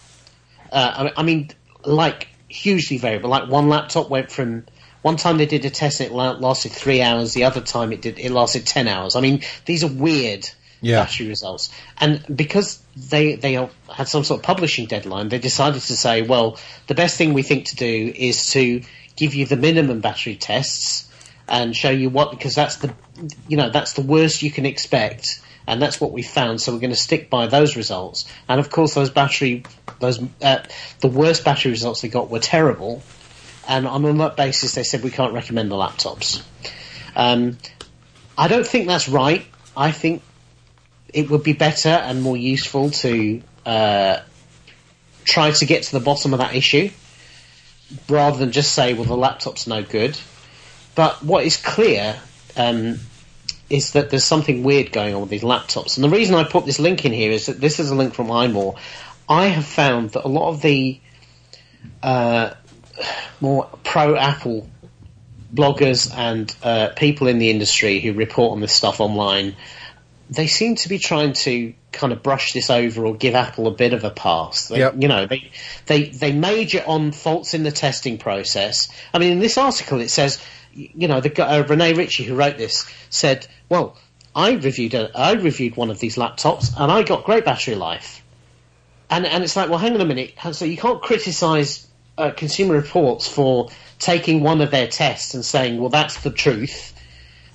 [0.70, 1.50] Uh, I, I mean,
[1.84, 3.30] like hugely variable.
[3.30, 4.64] Like one laptop went from
[5.02, 7.34] one time they did a test and it lasted three hours.
[7.34, 9.16] The other time it did it lasted ten hours.
[9.16, 10.48] I mean, these are weird
[10.80, 11.00] Yeah.
[11.00, 11.70] battery results.
[11.98, 13.54] And because they they
[13.92, 17.42] had some sort of publishing deadline, they decided to say, well, the best thing we
[17.42, 18.82] think to do is to
[19.16, 21.10] give you the minimum battery tests
[21.48, 22.92] and show you what because that's the
[23.48, 25.40] you know that's the worst you can expect.
[25.66, 28.30] And that's what we found, so we're going to stick by those results.
[28.48, 29.64] And of course, those battery,
[29.98, 30.62] those uh,
[31.00, 33.02] the worst battery results they got were terrible.
[33.66, 36.42] And on that basis, they said we can't recommend the laptops.
[37.16, 37.56] Um,
[38.36, 39.46] I don't think that's right.
[39.74, 40.22] I think
[41.12, 44.18] it would be better and more useful to uh,
[45.24, 46.90] try to get to the bottom of that issue
[48.08, 50.18] rather than just say, well, the laptop's are no good.
[50.94, 52.20] But what is clear
[52.56, 52.98] um,
[53.70, 55.96] is that there's something weird going on with these laptops.
[55.96, 58.14] And the reason I put this link in here is that this is a link
[58.14, 58.76] from iMore.
[59.28, 61.00] I have found that a lot of the
[62.02, 62.54] uh,
[63.40, 64.68] more pro Apple
[65.52, 69.56] bloggers and uh, people in the industry who report on this stuff online,
[70.30, 73.70] they seem to be trying to kind of brush this over or give Apple a
[73.70, 74.68] bit of a pass.
[74.68, 74.94] They, Yep.
[74.98, 75.50] You know, they,
[75.86, 78.88] they they major on faults in the testing process.
[79.12, 80.42] I mean, in this article it says,
[80.74, 83.96] you know, the uh, Rene Ritchie who wrote this said, well,
[84.34, 88.22] I reviewed a, I reviewed one of these laptops and I got great battery life.
[89.10, 90.34] And and it's like, well, hang on a minute.
[90.52, 91.86] So you can't criticise
[92.18, 96.94] uh, Consumer Reports for taking one of their tests and saying, well, that's the truth,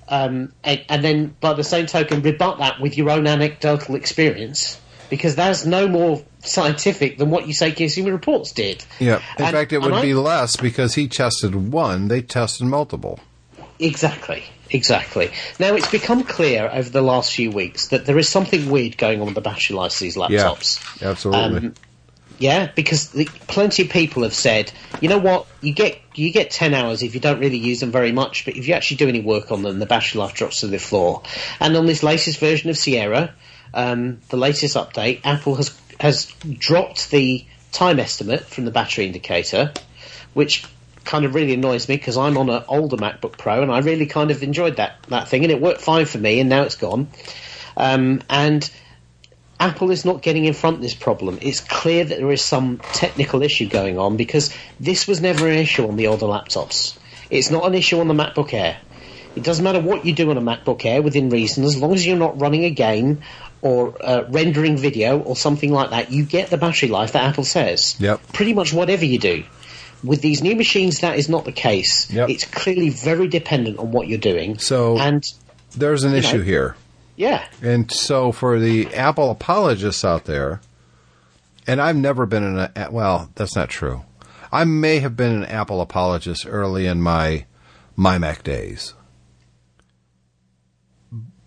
[0.08, 4.80] um, and, and then by the same token rebut that with your own anecdotal experience,
[5.10, 8.84] because that's no more scientific than what you say Consumer Reports did.
[9.00, 9.18] Yeah.
[9.38, 13.20] In And- fact, it would I- be less because he tested one, they tested multiple.
[13.80, 15.32] Exactly, exactly.
[15.60, 19.20] Now it's become clear over the last few weeks that there is something weird going
[19.22, 21.02] on with the battery life of these laptops.
[21.02, 21.10] Yeah.
[21.10, 21.68] Absolutely.
[21.68, 21.74] Um,
[22.40, 26.52] Yeah, because the, plenty of people have said, you know what, you get you get
[26.52, 29.10] ten hours if you don't really use them very much, but if you actually do
[29.10, 31.22] any work on them, the battery life drops to the floor.
[31.60, 33.34] And on this latest version of Sierra,
[33.74, 36.26] um, the latest update, Apple has has
[36.58, 39.74] dropped the time estimate from the battery indicator,
[40.34, 40.66] which
[41.06, 44.06] kind of really annoys me because I'm on an older MacBook Pro and I really
[44.06, 46.76] kind of enjoyed that that thing and it worked fine for me and now it's
[46.76, 47.08] gone.
[47.76, 48.70] Um, and
[49.60, 51.40] Apple is not getting in front of this problem.
[51.42, 55.58] It's clear that there is some technical issue going on because this was never an
[55.58, 56.98] issue on the older laptops.
[57.30, 58.78] It's not an issue on the MacBook Air.
[59.36, 62.06] It doesn't matter what you do on a MacBook Air within reason, as long as
[62.06, 63.22] you're not running a game
[63.62, 67.44] or uh, rendering video or something like that, you get the battery life that Apple
[67.44, 67.96] says.
[68.00, 68.22] Yep.
[68.34, 69.44] Pretty much whatever you do.
[70.04, 72.10] With these new machines, that is not the case.
[72.12, 72.30] Yep.
[72.30, 74.58] It's clearly very dependent on what you're doing.
[74.60, 75.24] So- and
[75.76, 76.44] There's an issue know.
[76.44, 76.76] here.
[77.18, 80.62] yeah, And so for the Apple apologists out there,
[81.68, 84.04] and I've never been in a well, that's not true.
[84.52, 87.46] I may have been an Apple apologist early in my
[87.96, 88.94] my Mac days.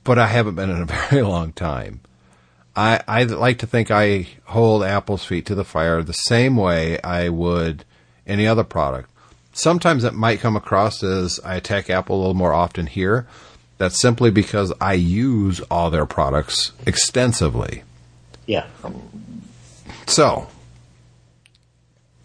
[0.04, 2.00] But I haven't been in a very long time.
[2.74, 7.00] I I like to think I hold Apple's feet to the fire the same way
[7.02, 7.84] I would
[8.26, 9.10] any other product.
[9.52, 13.26] Sometimes it might come across as I attack Apple a little more often here.
[13.76, 17.82] That's simply because I use all their products extensively.
[18.46, 18.66] yeah,
[20.06, 20.46] So,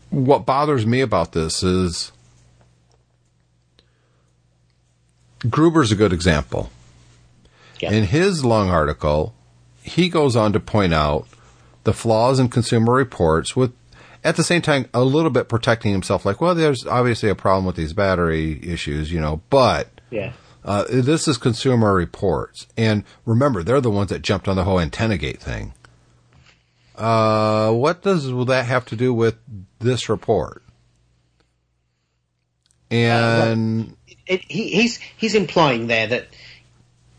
[0.09, 2.11] what bothers me about this is
[5.39, 6.69] Gruber's a good example.
[7.81, 9.33] In his long article,
[9.83, 11.27] he goes on to point out
[11.83, 13.73] the flaws in consumer reports with
[14.23, 16.25] at the same time a little bit protecting himself.
[16.25, 20.33] Like well there's obviously a problem with these battery issues you know but yeah.
[20.65, 22.67] uh, this is consumer reports.
[22.75, 25.73] And remember they're the ones that jumped on the whole Antennagate thing.
[26.97, 29.35] Uh, what does that have to do with
[29.79, 30.63] this report?
[32.89, 36.27] And it, he, he's he's implying there that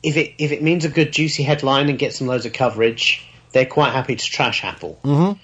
[0.02, 3.26] if it if it means a good juicy headline and gets some loads of coverage,
[3.52, 4.98] they're quite happy to trash Apple.
[5.02, 5.38] Mm-hmm.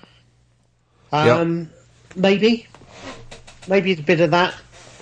[1.14, 1.70] Um,
[2.16, 2.66] maybe,
[3.68, 4.54] maybe a bit of that.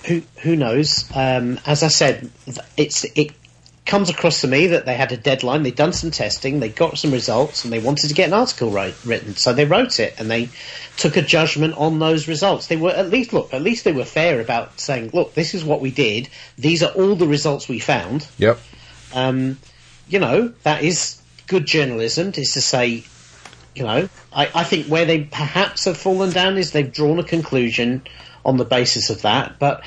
[0.07, 1.09] Who who knows?
[1.15, 2.29] Um, as I said,
[2.77, 3.31] it's it
[3.85, 5.63] comes across to me that they had a deadline.
[5.63, 8.69] They'd done some testing, they got some results, and they wanted to get an article
[8.69, 9.35] write, written.
[9.35, 10.49] So they wrote it, and they
[10.97, 12.67] took a judgment on those results.
[12.67, 15.63] They were at least look, at least they were fair about saying, look, this is
[15.63, 16.29] what we did.
[16.57, 18.27] These are all the results we found.
[18.37, 18.59] yep
[19.13, 19.57] Um,
[20.07, 22.31] you know, that is good journalism.
[22.35, 23.03] Is to say,
[23.75, 27.23] you know, I, I think where they perhaps have fallen down is they've drawn a
[27.23, 28.03] conclusion
[28.45, 29.83] on the basis of that, but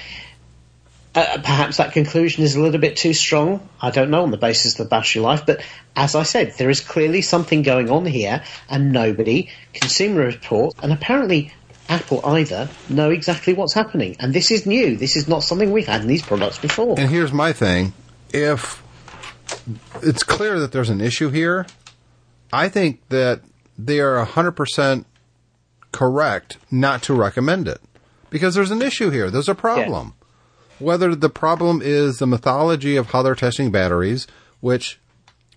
[1.16, 3.66] uh, perhaps that conclusion is a little bit too strong.
[3.80, 5.62] I don't know on the basis of the battery life, but
[5.96, 10.92] as I said, there is clearly something going on here, and nobody, Consumer Report, and
[10.92, 11.52] apparently
[11.88, 14.16] Apple either, know exactly what's happening.
[14.20, 14.96] And this is new.
[14.96, 16.98] This is not something we've had in these products before.
[16.98, 17.94] And here's my thing:
[18.32, 18.82] if
[20.02, 21.66] it's clear that there's an issue here,
[22.52, 23.42] I think that
[23.78, 25.04] they are 100%
[25.92, 27.80] correct not to recommend it
[28.30, 29.30] because there's an issue here.
[29.30, 30.14] There's a problem.
[30.78, 34.26] Whether the problem is the methodology of how they're testing batteries,
[34.60, 34.98] which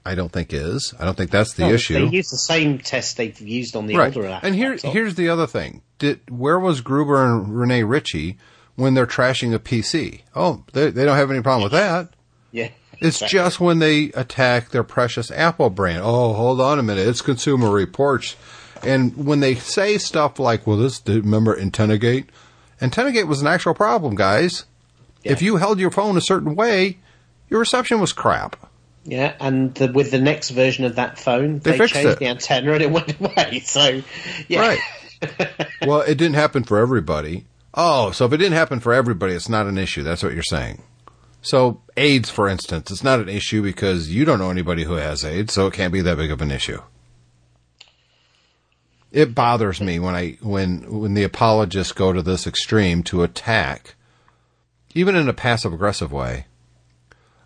[0.06, 0.94] I don't think is.
[0.98, 1.94] I don't think that's the No, issue.
[1.96, 4.16] They use the same test they've used on the right.
[4.16, 4.94] older Apple And here, laptop.
[4.94, 5.82] here's the other thing.
[5.98, 8.38] Did where was Gruber and Rene Ritchie
[8.76, 10.22] when they're trashing a PC?
[10.36, 12.10] Oh, they, they don't have any problem with that.
[12.54, 12.70] yeah,
[13.02, 13.40] It's exactly.
[13.40, 16.02] just when they attack their precious Apple brand.
[16.04, 17.08] Oh, hold on a minute.
[17.08, 18.36] It's Consumer Reports.
[18.84, 22.26] And when they say stuff like, well, this, remember Antennagate?
[22.82, 24.66] Antennagate was an actual problem, guys.
[25.24, 25.34] Yeah.
[25.34, 26.98] If you held your phone a certain way,
[27.50, 28.56] your reception was crap.
[29.06, 32.20] Yeah, and the, with the next version of that phone, They they, changed it.
[32.20, 33.60] the antenna and it went away.
[33.66, 34.02] So,
[34.48, 34.80] yeah, Right.
[35.86, 37.46] well, it didn't happen for everybody.
[37.74, 40.04] Oh, so if it didn't happen for everybody, it's not an issue.
[40.04, 40.82] That's what you're saying.
[41.42, 45.24] So, AIDS, for instance, it's not an issue because you don't know anybody who has
[45.24, 46.82] AIDS, so it can't be that big of an issue.
[49.12, 53.96] It bothers me when I when when the apologists go to this extreme to attack,
[54.94, 56.46] even in a passive aggressive way,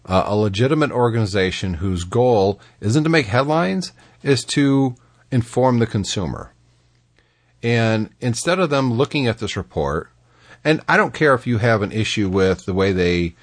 [0.05, 4.95] uh, a legitimate organization whose goal isn't to make headlines, is to
[5.31, 6.51] inform the consumer.
[7.61, 10.09] And instead of them looking at this report,
[10.65, 13.35] and I don't care if you have an issue with the way they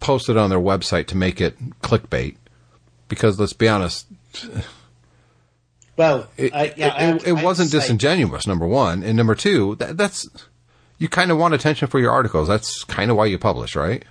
[0.00, 2.36] post it on their website to make it clickbait,
[3.08, 4.06] because let's be honest,
[5.96, 9.02] well, it, yeah, it, it wasn't disingenuous, number one.
[9.02, 10.28] And number two, that, that's,
[10.98, 12.48] you kind of want attention for your articles.
[12.48, 14.04] That's kind of why you publish, right?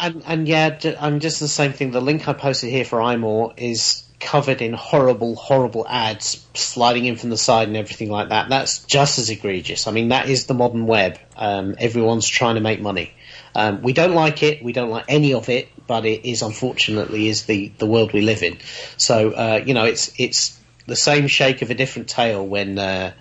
[0.00, 1.92] And, and yeah, d- I'm just the same thing.
[1.92, 7.14] The link I posted here for iMore is covered in horrible, horrible ads sliding in
[7.14, 8.48] from the side and everything like that.
[8.48, 9.86] That's just as egregious.
[9.86, 11.20] I mean, that is the modern web.
[11.36, 13.14] Um, everyone's trying to make money.
[13.58, 14.62] Um, we don't like it.
[14.62, 18.20] We don't like any of it, but it is unfortunately is the, the world we
[18.20, 18.58] live in.
[18.96, 20.56] So uh, you know, it's it's
[20.86, 22.78] the same shake of a different tail when.
[22.78, 23.12] Uh,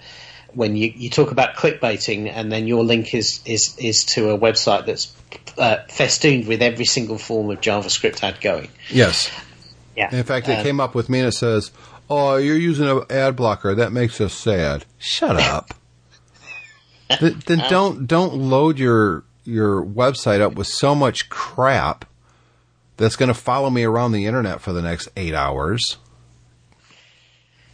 [0.53, 4.39] when you, you talk about clickbaiting and then your link is, is, is to a
[4.39, 5.13] website that's
[5.57, 8.69] uh, festooned with every single form of JavaScript ad going.
[8.89, 9.29] Yes.
[9.95, 10.15] Yeah.
[10.15, 11.71] In fact, it Um, came up with me and it says,
[12.09, 13.75] "Oh, you're using an ad blocker.
[13.75, 15.75] That makes us sad." Shut up.
[17.19, 22.06] Th- then don't don't load your your website up with so much crap
[22.98, 25.98] that's going to follow me around the internet for the next eight hours.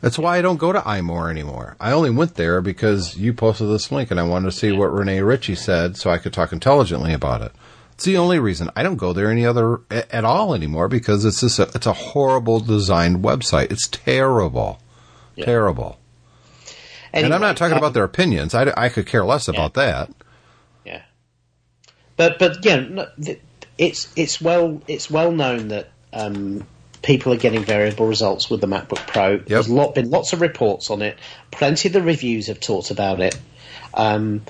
[0.01, 1.77] That's why I don't go to iMore anymore.
[1.79, 4.93] I only went there because you posted this link and I wanted to see what
[4.93, 7.53] Rene Ritchie said so I could talk intelligently about it.
[7.93, 11.39] It's the only reason I don't go there any other at all anymore because it's
[11.39, 13.71] just a, it's a horrible designed website.
[13.71, 14.79] It's terrible,
[15.37, 15.99] terrible.
[17.13, 18.53] and I'm not talking um, about their opinions.
[18.53, 20.09] I, I could care less about that.
[22.15, 23.05] But but yeah,
[23.77, 26.65] it's it's well it's well known that um,
[27.01, 29.37] people are getting variable results with the MacBook Pro.
[29.37, 31.17] There's lot, been lots of reports on it.
[31.51, 33.37] Plenty of the reviews have talked about it.
[33.93, 34.41] Um,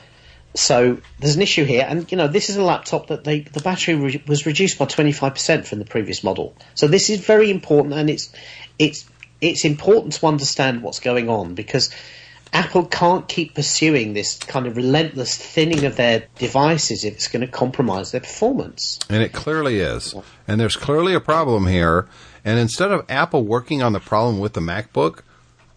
[0.55, 3.61] so there's an issue here, and you know this is a laptop that they the
[3.61, 6.55] battery re- was reduced by 25% from the previous model.
[6.75, 8.31] So this is very important, and it's
[8.77, 9.09] it's
[9.41, 11.89] it's important to understand what's going on because
[12.53, 17.41] Apple can't keep pursuing this kind of relentless thinning of their devices if it's going
[17.41, 18.99] to compromise their performance.
[19.09, 20.13] And it clearly is.
[20.47, 22.07] And there's clearly a problem here.
[22.45, 25.21] And instead of Apple working on the problem with the MacBook,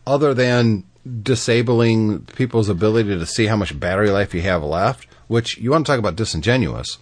[0.07, 0.85] other than
[1.23, 5.87] disabling people's ability to see how much battery life you have left, which you want
[5.87, 6.99] to talk about disingenuous.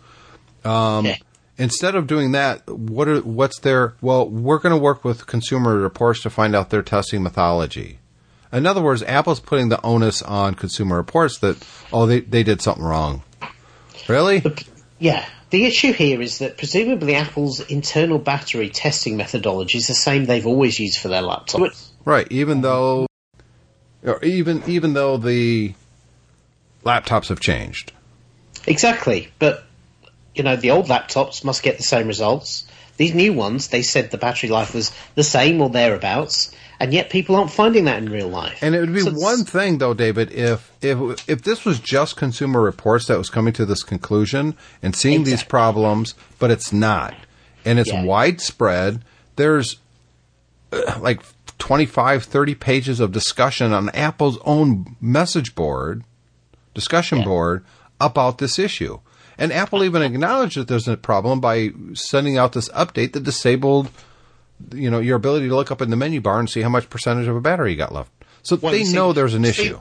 [0.64, 1.16] Um, Yeah.
[1.56, 3.94] Instead of doing that, what are what's their?
[4.00, 8.00] Well, we're going to work with Consumer Reports to find out their testing methodology.
[8.54, 11.56] In other words, Apple's putting the onus on Consumer Reports that
[11.92, 13.22] oh they they did something wrong.
[14.08, 14.44] Really?
[14.98, 15.26] Yeah.
[15.50, 20.46] The issue here is that presumably Apple's internal battery testing methodology is the same they've
[20.46, 21.90] always used for their laptops.
[22.04, 23.06] Right, even though,
[24.02, 25.74] or even even though the
[26.84, 27.92] laptops have changed.
[28.66, 29.64] Exactly, but
[30.34, 32.66] you know the old laptops must get the same results.
[32.96, 37.10] These new ones, they said the battery life was the same or thereabouts, and yet
[37.10, 38.58] people aren't finding that in real life.
[38.62, 42.16] And it would be So one thing, though, David, if if if this was just
[42.16, 47.14] Consumer Reports that was coming to this conclusion and seeing these problems, but it's not,
[47.64, 48.04] and it's Yeah.
[48.04, 49.02] widespread.
[49.36, 49.76] There's
[50.72, 51.20] uh, like
[51.58, 56.04] 25, 30 pages of discussion on Apple's own message board,
[56.74, 57.24] discussion Yeah.
[57.24, 57.64] board
[58.00, 58.98] about this issue.
[59.38, 63.90] And Apple even acknowledged that there's a problem by sending out this update that disabled,
[64.72, 66.88] you know, your ability to look up in the menu bar and see how much
[66.88, 68.10] percentage of a battery you got left.
[68.42, 69.78] So Well, they see, know there's an issue.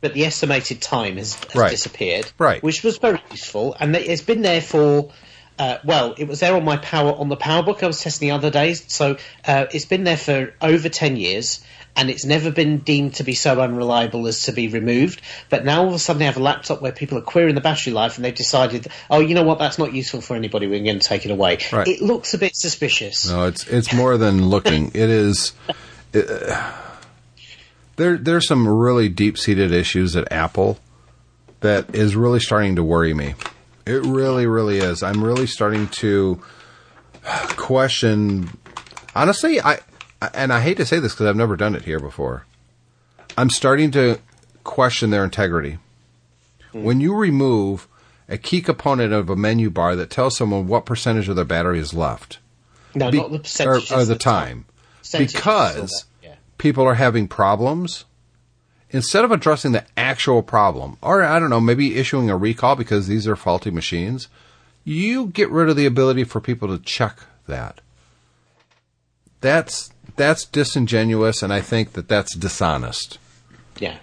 [0.00, 1.70] But the estimated time has, has Right.
[1.70, 2.62] disappeared, Right.
[2.62, 5.10] Which was very useful, and it's been there for.
[5.58, 8.34] Uh, well, it was there on my power on the PowerBook I was testing the
[8.34, 8.82] other days.
[8.88, 11.60] So uh, it's been there for over ten years,
[11.96, 15.20] and it's never been deemed to be so unreliable as to be removed.
[15.48, 17.60] But now all of a sudden they have a laptop where people are querying the
[17.60, 20.66] battery life, and they've decided, oh, you know what, that's not useful for anybody.
[20.66, 21.58] We're going to take it away.
[21.72, 21.88] Right.
[21.88, 23.28] It looks a bit suspicious.
[23.28, 24.88] No, it's it's more than looking.
[24.88, 25.52] It is.
[26.14, 26.72] uh,
[27.96, 30.78] there there's some really deep seated issues at Apple
[31.60, 33.34] that is really starting to worry me.
[33.86, 35.02] It really, really is.
[35.02, 36.40] I'm really starting to
[37.56, 38.50] question.
[39.14, 39.80] Honestly, I
[40.34, 42.46] and I hate to say this because I've never done it here before.
[43.38, 44.18] I'm starting to
[44.64, 45.78] question their integrity.
[46.72, 46.82] Hmm.
[46.84, 47.88] When you remove
[48.28, 51.78] a key component of a menu bar that tells someone what percentage of their battery
[51.78, 52.38] is left,
[52.94, 53.92] no, be- not the percentage.
[53.92, 54.66] or the time,
[54.98, 56.34] Percentage is because yeah.
[56.58, 58.04] people are having problems.
[58.92, 63.06] Instead of addressing the actual problem, or I don't know, maybe issuing a recall because
[63.06, 64.26] these are faulty machines,
[64.82, 67.80] you get rid of the ability for people to check that.
[69.40, 73.18] That's that's disingenuous, and I think that that's dishonest.
[73.78, 73.96] Yeah.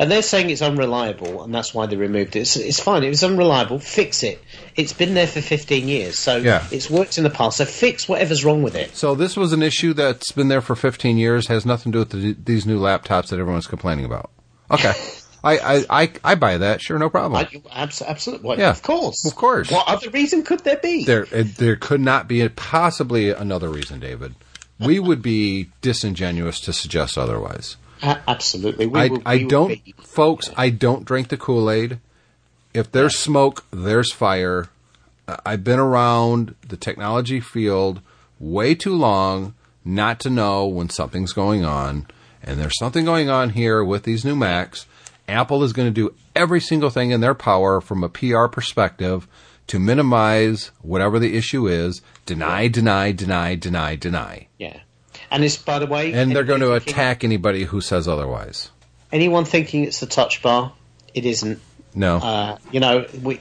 [0.00, 2.40] And they're saying it's unreliable, and that's why they removed it.
[2.42, 3.02] It's, it's fine.
[3.02, 3.80] It was unreliable.
[3.80, 4.40] Fix it.
[4.76, 6.64] It's been there for 15 years, so Yeah.
[6.70, 7.56] it's worked in the past.
[7.56, 8.94] So fix whatever's wrong with it.
[8.96, 12.20] So this was an issue that's been there for 15 years, has nothing to do
[12.20, 14.30] with the, these new laptops that everyone's complaining about.
[14.70, 14.92] Okay,
[15.42, 16.80] I, I, I I buy that.
[16.80, 17.44] Sure, no problem.
[17.72, 18.46] Abs- absolutely.
[18.48, 19.24] Well, Yeah, Of course.
[19.26, 19.68] of course.
[19.68, 21.04] What other reason could there be?
[21.06, 24.34] There, there could not be possibly another reason, David.
[24.80, 27.76] We would be disingenuous to suggest otherwise.
[28.02, 28.86] A- absolutely.
[28.86, 30.50] We I, will- I don't, be- folks.
[30.56, 31.98] I don't drink the Kool Aid.
[32.74, 34.68] If there's smoke, there's fire.
[35.44, 38.00] I've been around the technology field
[38.38, 39.54] way too long
[39.84, 42.06] not to know when something's going on.
[42.42, 44.86] And there's something going on here with these new Macs.
[45.26, 49.26] Apple is going to do every single thing in their power from a PR perspective
[49.66, 52.00] to minimize whatever the issue is.
[52.28, 54.48] Deny, deny, deny, deny, deny.
[54.58, 54.80] Yeah.
[55.30, 56.12] And it's, by the way.
[56.12, 58.70] And they're going to attack anybody who says otherwise.
[59.10, 60.74] Anyone thinking it's the touch bar,
[61.14, 61.58] it isn't.
[61.94, 62.16] No.
[62.18, 63.40] Uh, you know, we,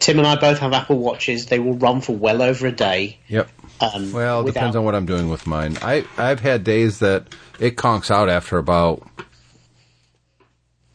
[0.00, 1.46] Tim and I both have Apple Watches.
[1.46, 3.18] They will run for well over a day.
[3.28, 3.48] yep.
[3.80, 5.78] Um, Well, it without- depends on what I'm doing with mine.
[5.80, 7.28] I I've had days that
[7.60, 9.06] it conks out after about.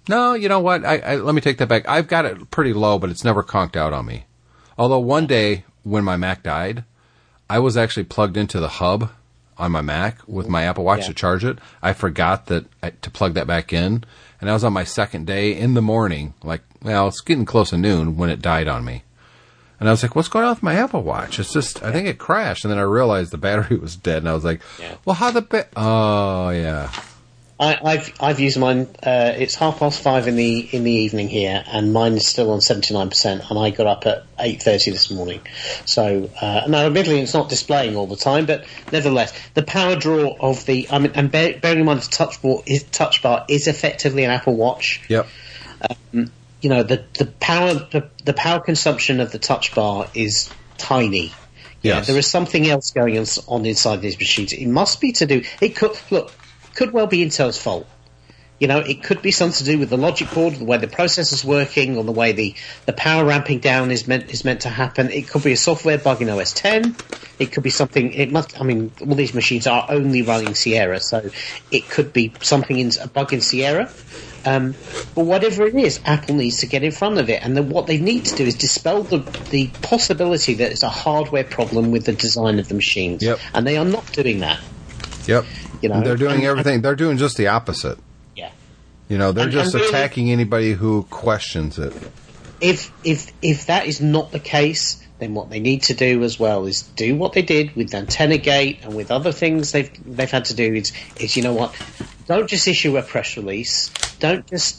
[0.10, 0.86] No, you know what?
[0.86, 1.88] I, I let me take that back.
[1.88, 4.26] I've got it pretty low, but it's never conked out on me.
[4.78, 6.84] Although one day when my Mac died,
[7.50, 9.12] I was actually plugged into the hub
[9.58, 11.08] on my Mac with my Apple Watch Yeah.
[11.08, 11.60] to charge it.
[11.82, 14.04] I forgot that I, to plug that back in,
[14.42, 17.70] and I was on my second day in the morning, like well, it's getting close
[17.72, 19.04] to noon when it died on me.
[19.80, 21.38] And I was like, what's going on with my Apple Watch?
[21.38, 22.64] It's just, I think it crashed.
[22.64, 24.20] And then I realized the battery was dead.
[24.20, 24.96] And I was like, Yeah.
[25.04, 26.90] well, how the ba- Oh, yeah.
[27.58, 28.88] I, I've I've used mine.
[29.02, 32.52] Uh, it's half past five in the in the evening here, and mine is still
[32.52, 33.50] on seventy nine percent.
[33.50, 35.40] And I got up at eight thirty this morning.
[35.86, 40.36] So uh, now, admittedly, it's not displaying all the time, but nevertheless, the power draw
[40.38, 43.46] of the I mean, and bear, bearing in mind the touch bar is touch bar
[43.48, 45.02] is effectively an Apple Watch.
[45.08, 45.28] Yep.
[46.12, 51.32] You know, the the power the, the power consumption of the touch bar is tiny.
[51.82, 54.52] Yeah, there is something else going on, on inside these machines.
[54.52, 55.44] It must be to do.
[55.62, 56.34] It could look
[56.76, 57.88] could well be Intel's fault.
[58.60, 60.88] You know, it could be something to do with the logic board, the way the
[60.88, 62.56] processor's working, or the way the,
[62.86, 65.12] the power ramping down is meant is meant to happen.
[65.12, 66.88] It could be a software bug in OS X.
[67.38, 68.14] It could be something.
[68.14, 68.60] It must.
[68.60, 71.30] I mean, all these machines are only running Sierra, so
[71.70, 73.92] it could be something in a bug in Sierra.
[74.46, 74.76] Um,
[75.16, 77.88] but whatever it is, Apple needs to get in front of it, and then what
[77.88, 79.18] they need to do is dispel the
[79.50, 83.22] the possibility that it's a hardware problem with the design of the machines.
[83.22, 83.40] Yep.
[83.54, 84.62] And they are not doing that.
[85.28, 85.46] Yep.
[85.82, 86.82] You know, they're doing everything.
[86.82, 87.98] They're doing just the opposite.
[88.36, 88.50] Yeah.
[89.10, 91.94] You know, they're And- just and really- attacking anybody who questions it.
[92.62, 96.40] if if if that is not the case, then what they need to do as
[96.40, 100.46] well is do what they did with Antennagate and with other things they've they've had
[100.46, 100.74] to do.
[100.74, 101.74] Is is you know what?
[102.28, 103.92] Don't just issue a press release.
[104.20, 104.78] Don't just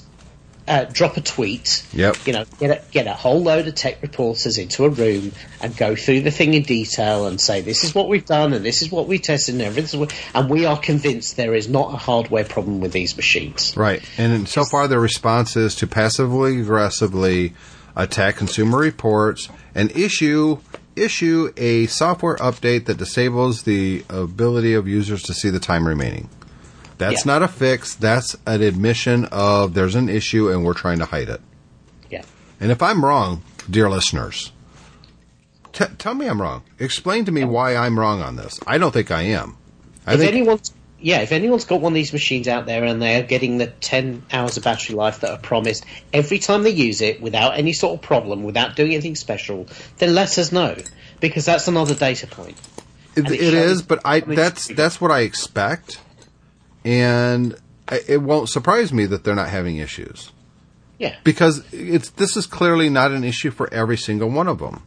[0.68, 1.86] uh, drop a tweet.
[1.92, 2.26] Yep.
[2.26, 5.76] You know, get a, get a whole load of tech reporters into a room and
[5.76, 8.82] go through the thing in detail and say this is what we've done and this
[8.82, 10.08] is what we tested and everything.
[10.34, 13.76] And we are convinced there is not a hardware problem with these machines.
[13.76, 14.02] Right.
[14.18, 17.54] And so far, their response is to passively aggressively
[17.94, 20.58] attack Consumer Reports and issue
[20.94, 26.28] issue a software update that disables the ability of users to see the time remaining.
[26.98, 27.32] That's Yeah.
[27.32, 27.94] not a fix.
[27.94, 31.40] That's an admission of there's an issue and we're trying to hide it.
[32.10, 32.22] Yeah.
[32.60, 34.52] And if I'm wrong, dear listeners,
[35.72, 36.62] t- tell me I'm wrong.
[36.78, 38.58] Explain to me why I'm wrong on this.
[38.66, 39.56] I don't think I am.
[40.06, 43.02] I if think anyone's yeah, if anyone's got one of these machines out there and
[43.02, 45.84] they're getting the 10 hours of battery life that are promised
[46.14, 49.66] every time they use it without any sort of problem, without doing anything special,
[49.98, 50.74] then let us know
[51.20, 52.56] because that's another data point.
[53.14, 56.00] it, and it it shows is, but I that's that's what I expect,
[56.86, 57.56] and
[58.08, 60.30] it won't surprise me that they're not having issues
[60.98, 61.16] Yeah.
[61.24, 64.82] because it's this is clearly not an issue for every single one of them.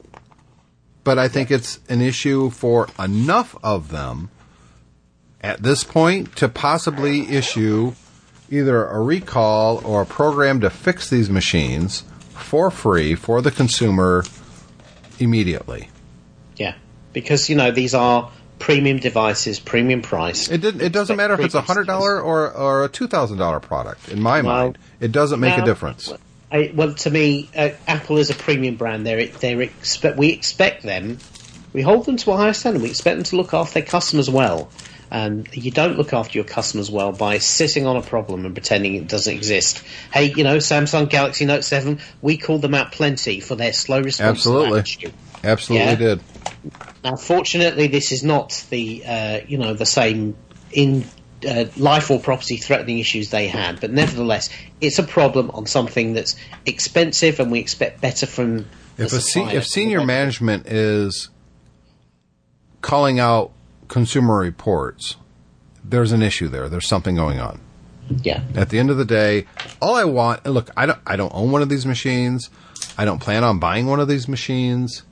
[1.04, 4.30] But I think it's an issue for enough of them
[5.42, 7.94] at this point to possibly issue
[8.50, 14.24] either a recall or a program to fix these machines for free for the consumer
[15.20, 15.90] immediately.
[16.56, 16.76] Yeah.
[17.14, 20.50] Because, you know, these are premium devices, premium price.
[20.50, 20.82] It didn't.
[20.82, 24.10] It doesn't matter if it's a hundred dollar or or a two thousand dollar product.
[24.10, 26.14] In my Well, mind, it doesn't make a difference.
[26.52, 29.06] I, well, to me, uh, Apple is a premium brand.
[29.06, 31.20] They're, they're expect, we expect them,
[31.74, 32.82] we hold them to a higher standard.
[32.82, 34.70] We expect them to look after their customers well.
[35.12, 38.96] And you don't look after your customers well by sitting on a problem and pretending
[38.96, 39.84] it doesn't exist.
[40.14, 44.02] Hey, you know, Samsung Galaxy Note 7, we called them out plenty for their slow
[44.02, 44.38] response.
[44.46, 45.12] Absolutely.
[45.44, 45.96] Absolutely Yeah.
[45.96, 46.20] did.
[47.04, 50.36] Now, fortunately, this is not the uh, you know the same
[50.72, 51.06] in
[51.48, 54.50] uh, life or property threatening issues they had, but nevertheless,
[54.82, 56.36] it's a problem on something that's
[56.66, 58.66] expensive, and we expect better from.
[58.98, 61.30] If a se- if senior management is
[62.82, 63.52] calling out
[63.88, 65.16] consumer reports,
[65.84, 66.68] there's an issue there.
[66.68, 67.62] There's something going on.
[68.24, 69.46] yeah, At the end of the day,
[69.82, 72.50] all I want look, I don't I don't own one of these machines.
[72.98, 75.04] I don't plan on buying one of these machines.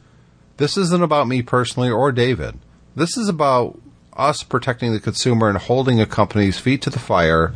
[0.58, 2.58] This isn't about me personally or David.
[2.95, 3.80] This is about
[4.16, 7.53] us protecting the consumer and holding a company's feet to the fire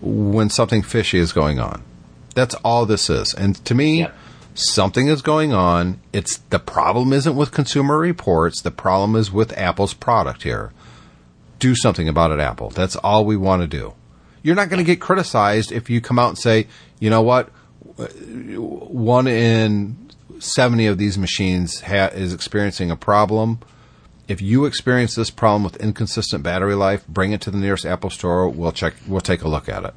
[0.00, 1.82] when something fishy is going on.
[2.34, 3.32] That's all this is.
[3.34, 4.14] And to me, Yep.
[4.54, 6.00] something is going on.
[6.12, 8.60] It's the problem isn't with consumer reports.
[8.60, 10.72] The problem is with Apple's product here.
[11.60, 12.70] Do something about it, Apple.
[12.70, 13.94] That's all we want to do.
[14.42, 16.66] You're not going to get criticized if you come out and say,
[16.98, 17.50] you know what,
[18.56, 19.96] one in
[20.42, 23.60] 70 of these machines ha- is experiencing a problem.
[24.28, 28.10] If you experience this problem with inconsistent battery life, bring it to the nearest Apple
[28.10, 28.48] store.
[28.48, 28.94] We'll check.
[29.06, 29.94] We'll take a look at it.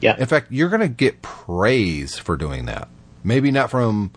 [0.00, 2.88] yeah, In fact, you're going to get praise for doing that.
[3.24, 4.12] Maybe not from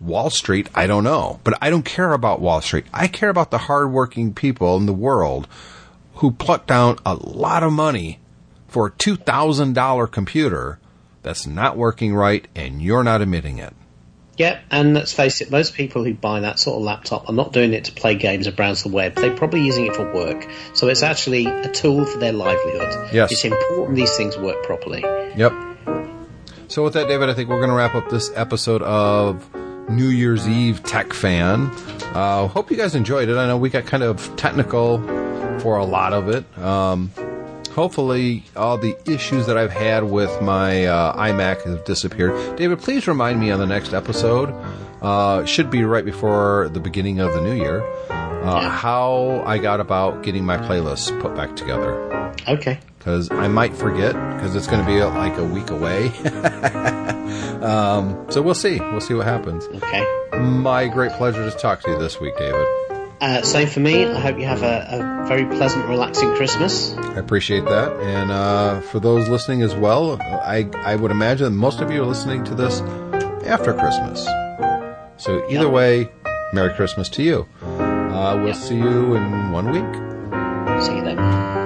[0.00, 1.40] Wall Street, I don't know.
[1.44, 2.86] But I don't care about Wall Street.
[2.92, 5.46] I care about the hardworking people in the world
[6.16, 8.18] who pluck down a lot of money
[8.66, 10.78] for a $2,000 computer
[11.22, 13.74] that's not working right and you're not admitting it.
[14.36, 14.60] Yeah.
[14.70, 17.72] And let's face it, most people who buy that sort of laptop are not doing
[17.72, 19.14] it to play games or browse the web.
[19.14, 23.10] They're probably using it for work, so it's actually a tool for their livelihood.
[23.12, 23.32] Yes.
[23.32, 25.02] it's important these things work properly.
[25.36, 25.52] Yep.
[26.68, 29.54] So with that, David, I think we're going to wrap up this episode of
[29.88, 31.70] New Year's Eve Tech Fan.
[32.14, 33.36] Uh, hope you guys enjoyed it.
[33.36, 34.98] I know we got kind of technical
[35.60, 36.58] for a lot of it.
[36.58, 37.12] Um,
[37.76, 42.56] hopefully, all the issues that I've had with my uh, iMac have disappeared.
[42.56, 44.50] David, please remind me on the next episode.
[45.00, 47.82] Uh, should be right before the beginning of the new year.
[48.10, 48.68] Uh, Yeah.
[48.70, 51.92] How I got about getting my playlist put back together
[52.48, 56.08] Okay, because I might forget because it's going to be uh, like a week away.
[57.62, 58.78] um, so we'll see.
[58.78, 59.66] We'll see what happens.
[59.66, 60.04] okay.
[60.38, 62.66] My great pleasure to talk to you this week, David.
[63.20, 64.04] Uh, same for me.
[64.04, 66.92] I hope you have a, a very pleasant, relaxing Christmas.
[66.94, 71.80] I appreciate that, and uh, for those listening as well, I I would imagine most
[71.80, 72.80] of you are listening to this
[73.46, 74.22] after Christmas.
[75.16, 75.70] So either Yeah.
[75.70, 76.10] way,
[76.52, 77.46] Merry Christmas to you.
[77.62, 78.52] Uh, we'll Yeah.
[78.52, 80.82] see you in one week.
[80.84, 81.65] See you then.